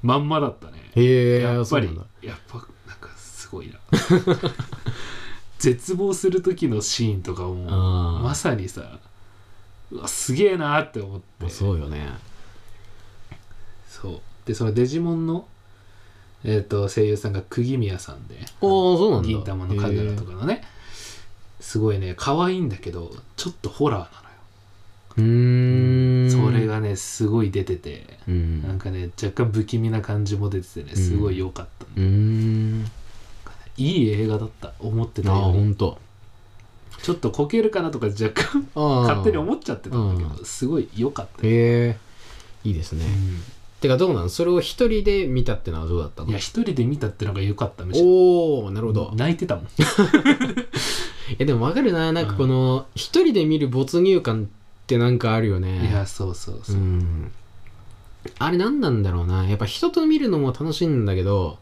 [0.03, 0.91] まんまだったね。
[0.95, 1.87] へえやっぱり
[2.21, 2.57] やっぱ
[2.87, 3.79] なんかすごいな。
[5.57, 8.99] 絶望する時のシーンとかもまさにさ
[9.91, 11.25] うわすげえなって思って。
[11.39, 12.07] まあそうよね。
[13.87, 14.21] そう。
[14.45, 15.47] でそのデジモンの
[16.43, 18.35] えっ、と声優さんが釘宮さんで。
[18.61, 19.27] おおそうなんだ。
[19.27, 20.63] 銀玉の神楽とかのね。
[21.59, 24.21] すごいね可愛いんだけどちょっとホラーな
[25.17, 26.27] うーん。
[26.29, 28.17] のよそれがねすごい出てて。
[28.27, 28.63] うん。
[28.63, 32.91] なんかね若干不気味な感じも出ててねすごい良かった、うーん。
[33.77, 34.73] いい映画だった。
[34.79, 35.97] 思ってたああよりほんと。
[37.03, 41.97] ちょっとこけるかなとか若干ああ勝手に思っちゃってたんだけうどすごい良かったよ、へえ
[42.63, 43.05] いいですね。
[43.05, 43.41] うん
[43.81, 46.29] てかどうなのそれを一人で見たってのはどうだったの？
[46.29, 48.07] いや一人で見たってのが良かったむしろ。
[48.07, 49.11] おおなるほど。
[49.15, 49.67] 泣いてたもん。
[51.39, 52.11] えでもわかるな。
[52.13, 54.47] なんかこの一人で見る没入感っ
[54.85, 55.89] てなんかあるよね。
[55.89, 56.75] いやそうそうそう。
[56.75, 57.31] う、ん。
[58.37, 59.47] あれ何なんだろうな。
[59.49, 61.57] やっぱ人と見るのも楽しいんだけど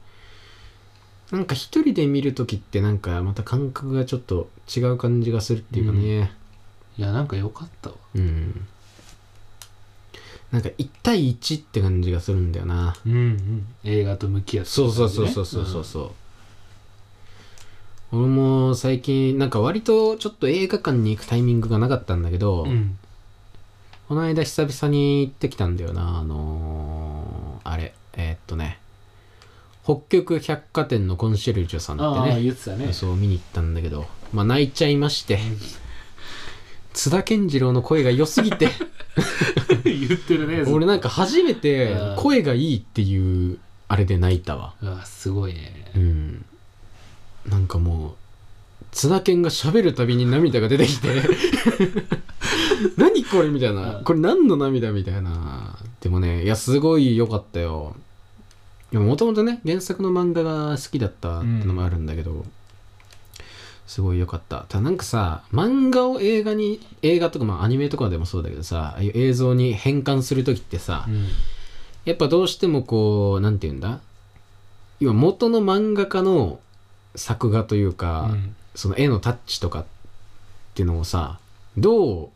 [1.32, 6.34] なんか一人で見る時ってなんかまた感覚がちょっと違う感じがするっていうかね。
[6.98, 7.96] いやなんか良かったわ。
[8.16, 8.68] うん、
[10.52, 12.96] なんか1対1って感じがするんだよな。
[13.06, 13.66] うんうん。
[13.84, 16.12] 映画と向き合ってそうそうそうそうそうそうそう。
[18.18, 22.98] 俺も最近なんか割とちょっと映画館に行くタイミングがなかったんだけど、うん、うん
[24.08, 26.18] この間久々に行ってきたんだよな。
[26.18, 28.80] あのーあれえーっとね。
[29.84, 32.42] 北極百貨店のコンシェルジュさんってね。
[32.42, 32.92] 言ってたね。
[32.92, 34.08] そう見に行ったんだけど。
[34.34, 35.38] まあ泣いちゃいまして。
[36.94, 38.70] 津田健次郎の声が良すぎて
[39.84, 40.64] 言ってるね。
[40.72, 42.16] 俺なんか初めてうん。
[42.18, 44.74] 声がいいっていうあれで泣いたわ。
[44.82, 45.92] うわすごいね。
[45.96, 46.46] うん。
[47.48, 51.08] なんかもう津田健が喋るたびに涙が出てきて。
[52.98, 53.98] 何これみたいな。
[53.98, 54.04] うん。
[54.04, 55.78] これ何の涙みたいな。
[56.02, 57.96] でもねいやすごい良かったよ。
[58.92, 62.46] もともとね原作の漫画が好きだったってのもあるんだけど、
[63.90, 64.66] すごい良かった。
[64.70, 71.26] ただなんかさ漫画を映画に映画とかまあアニメとかでもそうだけどさああいう映像に変換する時ってさ、うん。
[72.06, 74.00] やっぱどうしてもこうなんて言うんだ？
[75.00, 76.60] 要は元の漫画家の
[77.16, 78.56] 作画というか、うん。
[78.76, 79.86] その絵のタッチとかっ
[80.76, 81.40] ていうのをさ
[81.76, 82.30] どう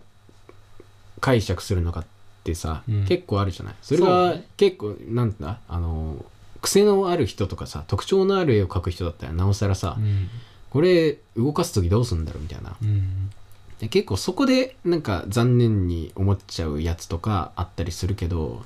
[1.20, 2.06] 解釈するのかっ
[2.44, 3.06] てさ、うん。
[3.06, 3.76] 結構あるじゃない？
[3.84, 4.48] それがね。
[4.58, 5.60] 結構なんだ？
[5.70, 6.26] あの
[6.62, 10.30] 癖のある人とかさ特徴のある絵を描く人だったらなおさらさ、うん
[10.74, 12.76] これ動かす時どうすんだろうみたいな。
[12.82, 13.30] うん。
[13.80, 18.66] で結構そこでなんか残念に思っちゃうやつとかあったりするけど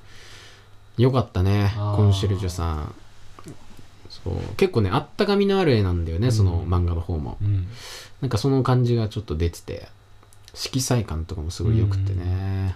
[0.98, 2.96] よかったねコンシェルジュさん。
[4.10, 4.34] そう。
[4.56, 7.38] 結構ねあったかみのある絵なんだよね、その漫画の方も。
[7.42, 7.68] うん。
[8.22, 9.90] なんかその感じがちょっと出てて
[10.54, 12.76] 色彩感とかもすごい良くてね、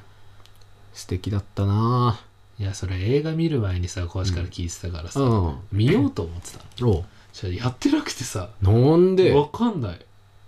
[0.93, 2.19] 素敵だったな。
[2.59, 5.55] いやそれ映画見る前にさ小橋から聞いてたからさ、うん。
[5.71, 6.89] 見ようと思ってたの。
[6.91, 8.49] おじゃあやってなくてさ。
[8.61, 9.33] なんで？
[9.33, 9.99] わかんない。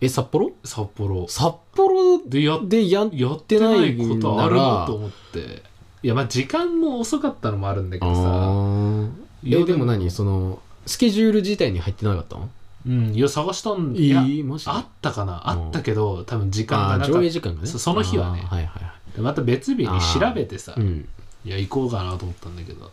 [0.02, 0.52] え札幌？
[0.64, 1.28] 札幌。
[1.28, 4.80] 札幌でやでややってないことあるなら。
[4.82, 5.64] なと思って。
[6.04, 8.22] いやまあ時間も遅かったのもあるんだけあどさ。
[8.22, 9.10] ー。
[9.44, 10.12] いやえでも何？
[10.12, 12.50] そのスケジュール自体に入ってなかったの？
[12.86, 14.26] うんいや探したんいいや
[14.66, 15.34] あったかな？
[15.34, 15.66] うん。
[15.66, 17.68] あったけど多分時間がなか上映時間がね。
[17.68, 18.42] そその日はね。
[18.42, 18.80] はいは
[19.18, 20.74] いまた別日に調べてさ。
[20.76, 21.08] いうん。
[21.46, 22.90] いや行こうかなと思ったんだけど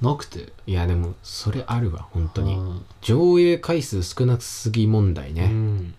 [0.00, 0.52] なくて。
[0.66, 2.54] いやでもそれあるわ本当に。
[2.54, 2.84] うん。
[3.00, 5.94] 上映回数少なすぎ問題ね、うん。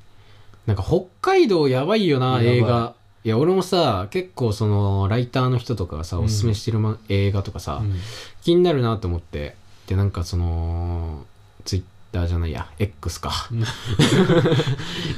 [0.65, 2.47] なんか北海道やばいよない。
[2.47, 2.95] 映画。
[3.25, 6.23] いや俺もさ結構そのライターの人とかがさうん。
[6.25, 7.95] おすすめしてる、ま映画とかさ、うん。
[8.41, 9.55] 気になるなと思って。
[9.87, 11.25] でなんかその
[11.65, 13.49] ツイッターじゃないや X か。
[13.51, 13.63] うん。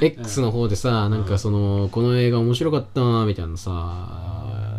[0.00, 4.72] X の方でさなんかそのこの映画面白かったなみたいなさ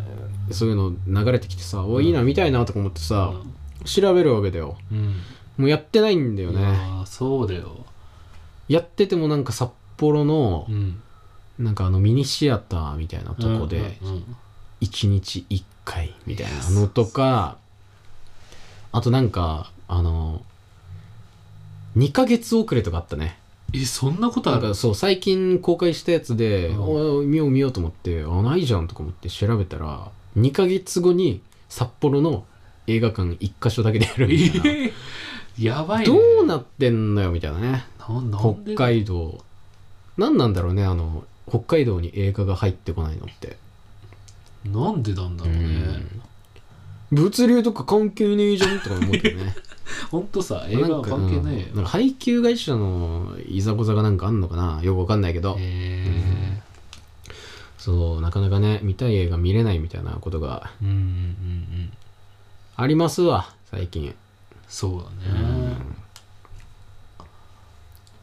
[0.52, 3.34] そういうの流れてきてさおいいな見たいなとか思ってさ
[3.86, 4.78] 調べるわけだよ。
[4.91, 5.15] うん。
[5.58, 6.62] もうやってないんだよね。
[6.62, 7.86] ーそうだよ。
[8.67, 11.02] やっててもなんか札幌のうん。
[11.60, 14.36] なんかあのミニシアターみたいなとこでうんうん
[14.82, 17.58] 1日1回みたいなのとか
[18.91, 20.41] あとなんかあの
[21.96, 23.38] 2ヶ月遅れとかあったね。
[23.72, 24.62] えそんなことある？
[24.62, 27.30] なんかそう最近公開したやつで、うん。
[27.30, 32.46] 見よう見ようと思ってあないじゃんとか思って調べたら2ヶ月後に札幌の
[32.88, 34.93] 映画館1箇所だけでやるみたいな、え
[35.60, 36.06] ーやばいね。
[36.06, 37.86] どうなってんのよみたいなね。
[38.00, 39.43] 北海道。
[40.17, 43.58] 何なんだろうねあの北海道に映画が入ってこないのって。
[44.65, 46.06] なんでなんだろうね。
[47.12, 49.56] 物流とか関係ねえじゃんとか思うけどね。
[50.10, 51.76] ほんとさ映画は関係ないようん。
[51.76, 54.82] なんか配給会社のいざこざがなんかあんのかな。
[54.84, 56.62] よくわかんないけど、え
[57.78, 60.72] そうなかなかね見たい映画見れないみたいなことが
[62.76, 64.16] ありますわ最近。
[64.68, 65.96] そうだうねん。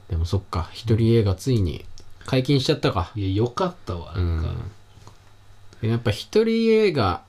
[0.08, 1.84] でもそっか一人映画ついに
[2.26, 3.12] 解禁しちゃったか。
[3.14, 5.86] いやよかったわうなんか。
[5.86, 5.88] ん。
[5.88, 7.22] やっぱ一人映画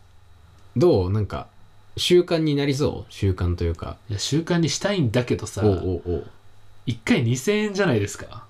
[0.75, 1.11] どう？
[1.11, 1.47] なんか
[1.97, 3.11] 習慣になりそう？
[3.13, 3.97] 習慣というか。
[4.09, 6.27] いや習慣にしたいんだけどさおうおうおう。
[6.87, 8.45] 1回2000円じゃないですか。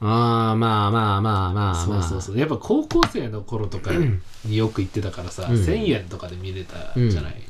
[0.00, 2.38] ああまあまあまあまあそうそうそう。
[2.38, 3.90] やっぱ高校生の頃とか
[4.44, 5.54] によく行ってたからさ、うん。
[5.56, 7.42] 1000円とかで見れたじゃない、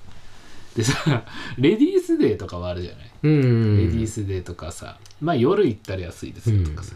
[0.77, 1.25] でさ
[1.59, 3.31] レディースデーとかはあるじゃない、うん。
[3.31, 6.95] うんレディースデーとかさまあ夜行ったら安いですよとかさ、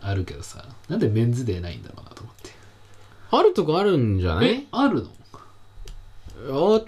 [0.00, 2.50] あるけどさなんでメンズデーないんだろうなと思って。
[3.32, 5.06] あるとこあるんじゃなえいある
[6.48, 6.74] の？
[6.74, 6.84] あっ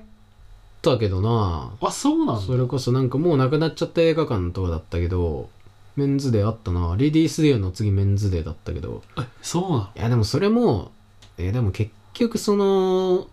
[0.83, 1.73] たけどな。
[1.81, 2.43] あそうなんだ。
[2.43, 5.49] それこそなんかもうなくなっちゃった映画館とかだったけど
[5.95, 6.97] メンズデーあったな。
[6.97, 9.03] レディースデーの次メンズデーだったけど。
[9.41, 9.89] そうなの？
[9.95, 10.91] いやでもそれも
[11.39, 13.29] えーでも結局その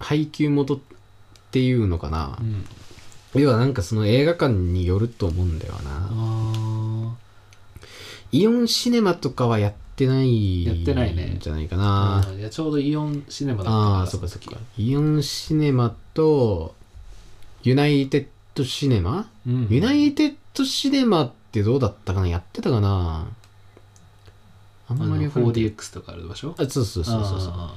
[0.00, 0.80] 配給元
[1.52, 2.38] っていうのかな。
[2.40, 3.40] う、ん。
[3.42, 5.80] 要はなんかその映画館によると思うんだよな。
[6.10, 7.14] あ
[8.32, 14.56] イオンシネマとかはやってないやってないねんじゃないかーなあーいやちょうどイオンシネマだったあからあーそっかそっか。
[14.78, 16.74] イオンシネマと
[17.62, 19.66] ユナイテッドシネマ、うん。
[19.68, 22.28] ユナイテッドシネマってどうだったかな？
[22.28, 23.26] やってたかな。
[24.88, 26.54] あんまりわかんない 4DX とかある場所？
[26.58, 27.52] あそうそうそうそうそう。
[27.54, 27.74] あ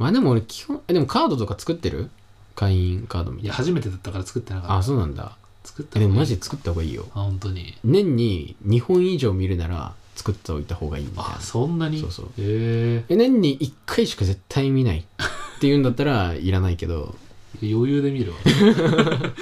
[0.00, 2.08] まあでも俺基本えでもカードとか作ってる？
[2.54, 3.46] 会員カードみたいな。
[3.48, 4.76] いや初めてだったから作ってなかった。
[4.78, 5.36] あそうなんだ。
[5.62, 7.04] 作ったえでもマジ作った方がいいよ。
[7.14, 7.76] あ本当に。
[7.84, 11.36] 年に2本以上見るなら作っておいた方がいいみたいな。
[11.36, 12.00] あそんなに？
[12.00, 12.26] そうそう。
[12.38, 15.04] へえ年に1回しか絶対見ないっ
[15.60, 17.14] ていうんだったらいらないけど、
[17.62, 18.38] え余裕で見るわ。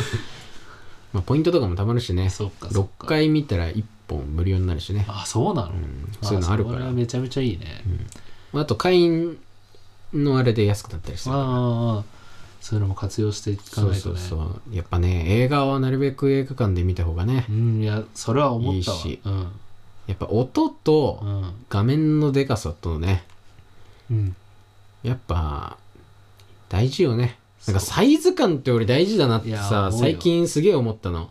[1.12, 2.30] まあ、ポイントとかもたまるしね。
[2.30, 7.84] そっかそっ6か回見たら1本無料になるしね、あそうなの、うん、そういうのあるかそれらはめちゃめちゃいいね、
[8.54, 9.38] あと会員
[10.14, 11.34] のあれで安くなったりする。
[11.34, 12.04] ああ
[12.60, 14.18] そういうのも活用していかそうないとね。
[14.18, 18.96] そうそうやっぱね映画はなるべく映画館で見た方がねうんいやそれは思ったわ。
[18.96, 19.20] いいし。
[19.24, 19.52] うん。
[20.06, 21.52] やっぱ音とうん。
[21.68, 23.24] 画面のでかさとね
[24.10, 24.36] うん。
[25.02, 25.76] やっぱ
[26.68, 27.38] 大事よね。
[27.66, 31.30] なんかサイズ感って俺大事だなってさ最近すげえ思ったの。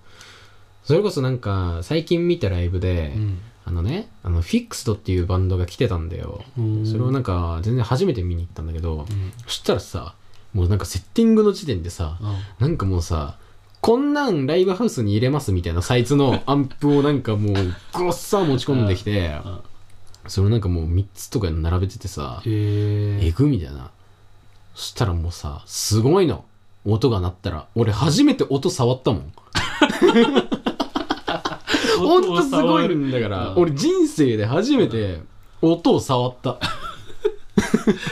[0.84, 6.42] それこそなんか最近見たライブで、うんあのねあのフィックスドっていうバンドが来てたんだよ。
[6.58, 6.86] うん。
[6.86, 9.34] それをなんか全然初めて見に行ったんだけど、うん。
[9.46, 10.16] そしたらさ
[10.54, 12.66] もうなんかセッティングの時点でさうん。
[12.66, 13.38] なんかもうさ
[13.82, 19.60] こんなんライブハウスに入れますみたいなサイズの アンプをなんかもうごっさ持ち込んできてうん。
[20.30, 23.92] それをなんかもう3つとかに並べててさえぐみたいな。
[24.76, 26.46] そしたらもうさすごいの。
[26.90, 29.34] 音が鳴ったら俺初めて音触ったもん
[32.00, 33.62] ほんとすごいんだから、うん。
[33.62, 35.22] 俺人生で初めて
[35.62, 36.60] 音を触った、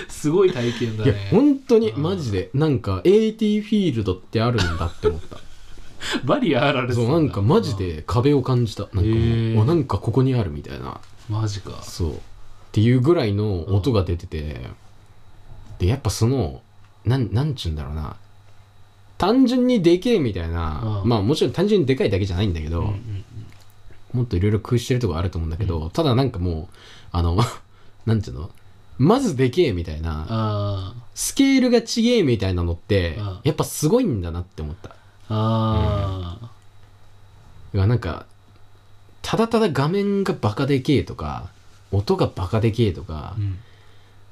[0.10, 2.04] すごい体験だいやね本当にうん。
[2.04, 5.38] マジでなんか AT フィールドってあるんだって思った。
[6.24, 8.88] バリアあられそうなんかマジで壁を感じた。
[8.94, 11.00] なんかなんかここにあるみたいな。
[11.30, 11.82] マジか。
[11.84, 12.12] そう。
[12.14, 12.18] っ
[12.72, 14.70] ていうぐらいの音が出てて、
[15.80, 16.62] でやっぱその
[17.06, 18.18] なんなんちゅうんだろうな。
[19.18, 21.10] 単純にでけえみたいな、うん。
[21.10, 23.15] まあもちろん単純にでかいだけじゃないんだけど、うんうん
[24.16, 26.76] もっといろいろ工夫してるとこあると思うんだけど、ただなんかもう
[27.12, 27.38] あの
[28.06, 28.50] なんていうの？
[28.98, 34.90] まずでけえみたいなあスケールがちげえみたいなのって、うんやっぱすごいんだなって思った。
[34.90, 34.94] あ
[35.30, 36.50] ああ
[37.74, 38.26] いやなんか
[39.22, 41.50] ただただ画面がバカでけえとか
[41.92, 43.60] 音がバカでけえとか、うん。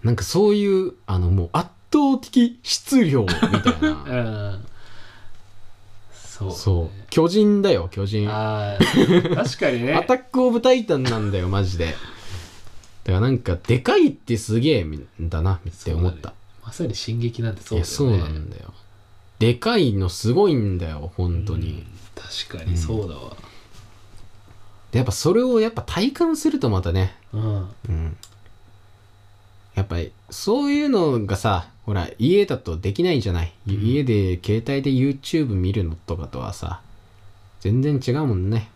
[0.04, 4.66] なんかそういうあのもう圧倒的質量みたいな うん
[6.52, 6.60] そう。
[6.60, 6.90] そう。
[7.10, 8.28] 巨人だよ巨人。
[8.28, 9.94] 確かにね。
[9.96, 11.86] アタック・オブ・タイタンなんだよマジで。
[11.86, 16.34] だからなんかでかいってすげえんだなって思った、
[16.66, 17.86] まさに進撃なんてそうだよね。
[17.86, 18.74] そうなんだよ。
[19.40, 23.36] でかいのすごいんだよ本当に、うん確かにそうだわ。
[24.92, 27.16] でやっぱそれをやっぱ体感するとまたね。
[27.34, 27.70] うん。
[27.90, 28.18] うん。
[29.76, 33.74] やっぱりそういうのがさほら家だとできないじゃない、うん。
[33.74, 36.82] 家で携帯で YouTube 見るのとかとはさ
[37.60, 38.70] 全然違うもんね。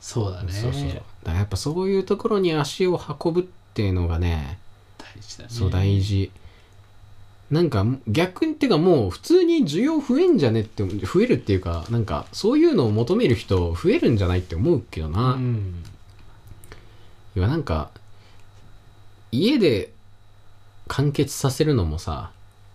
[0.00, 0.52] そうだね。
[0.52, 0.90] そうそうそう。
[0.90, 1.02] だか
[1.32, 3.44] らやっぱそういうところに足を運ぶっ
[3.74, 4.58] ていうのがね
[4.96, 5.50] 大事だね。
[5.50, 6.30] そう大事。
[7.50, 15.82] なんか逆にっていうかもう普通に需要増えんじゃねって増えるっていうかなんかそういうのを求める人増えるんじゃないって思うけどな、うん。
[17.36, 17.90] いやなんか
[19.32, 19.92] 家で
[20.88, 22.30] 完結させるのもさ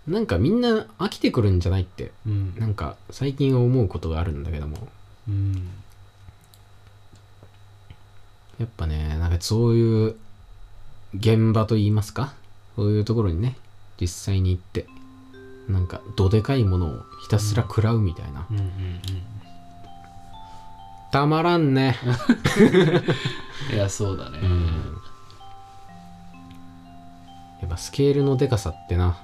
[0.08, 2.56] なんかみんな飽きてくるんじゃないってうん。
[2.58, 4.88] なんか最近思うことがあるんだけども。
[5.28, 5.70] うん。
[8.60, 10.16] やっぱねなんかそういう
[11.16, 12.34] 現場といいますか？
[12.76, 13.56] そういうところにね
[14.00, 14.88] 実際に行って
[15.68, 19.02] なんかどでかいものをひたすら食らうみたいな、うんうん
[21.12, 21.96] たまらんね。
[22.10, 22.10] う
[23.72, 24.40] んいやそうだね。
[24.42, 24.98] うん
[27.64, 29.18] やっぱスケールのでかさってな。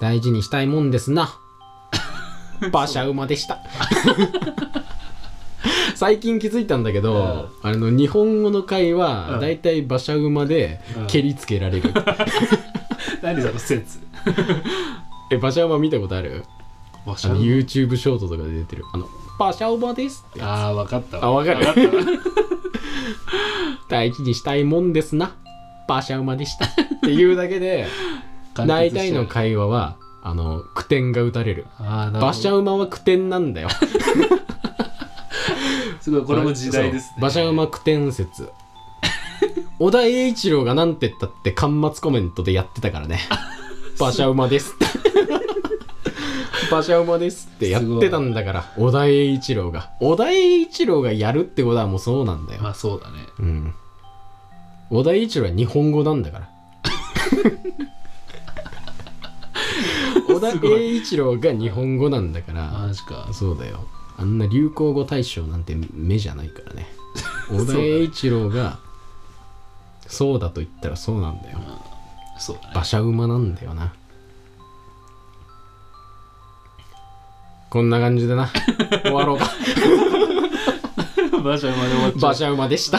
[0.00, 1.36] 大事にしたいもんですな。
[2.72, 3.58] 馬車馬でした。
[5.96, 9.40] 最近気づいたんだけど、あの日本語の会話、うん。
[9.40, 11.06] だいたい馬車馬でうん。
[11.08, 11.92] 蹴りつけられる、
[13.22, 13.98] 何その説？
[15.32, 16.44] え馬車馬見たことある？
[17.06, 18.84] あの YouTube ショートとかで出てる。
[18.92, 21.24] あの馬車馬ですってああ分かったわ。
[21.24, 21.58] あわかる。
[21.58, 22.18] 分かったわ。
[23.88, 25.34] 大事にしたいもんですな
[25.90, 26.66] 馬車馬でした。
[26.66, 26.68] っ
[27.02, 27.88] ていうだけで
[28.54, 31.66] 大体の会話はあの句点が打たれる。
[31.80, 33.68] 馬車馬は句点なんだよ。
[36.00, 37.14] すごいこれも時代ですね。
[37.18, 38.48] 馬車馬句点説。
[39.80, 43.18] 小田栄一郎がなんて言ったって端末コメントでやってたからね。
[43.98, 44.76] 馬車馬です
[46.70, 48.72] 馬車馬ですってやってたんだから。
[48.76, 49.90] 小田栄一郎が。
[50.00, 53.26] 小田栄一郎がやるってことはもうそうなんだよ、まあそうだね。
[53.40, 53.74] うん
[54.90, 56.50] 小田栄一郎は日本語なんだから。
[60.26, 62.72] 小田栄一郎が日本語なんだから。
[62.72, 63.28] マジか。
[63.32, 63.86] そうだよ。
[64.18, 66.88] あんな流行語大賞なんて目じゃないからね。
[67.48, 68.80] 小田栄一郎が
[70.08, 71.58] そうだと言ったらそうなんだよ。
[72.38, 72.70] そうだね。
[72.74, 73.92] 馬車馬なんだよな。
[77.70, 78.50] こんな感じでな。
[79.04, 79.52] 終わろうか。
[81.38, 82.98] 馬車馬で終わっちゃ馬う車馬でした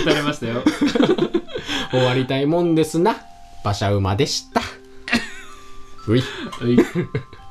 [0.00, 0.62] 打たれましたよ。
[1.90, 3.16] 終わりたいもんですな。
[3.62, 4.60] 馬車馬でした。
[6.08, 6.20] うい。
[6.20, 7.41] はい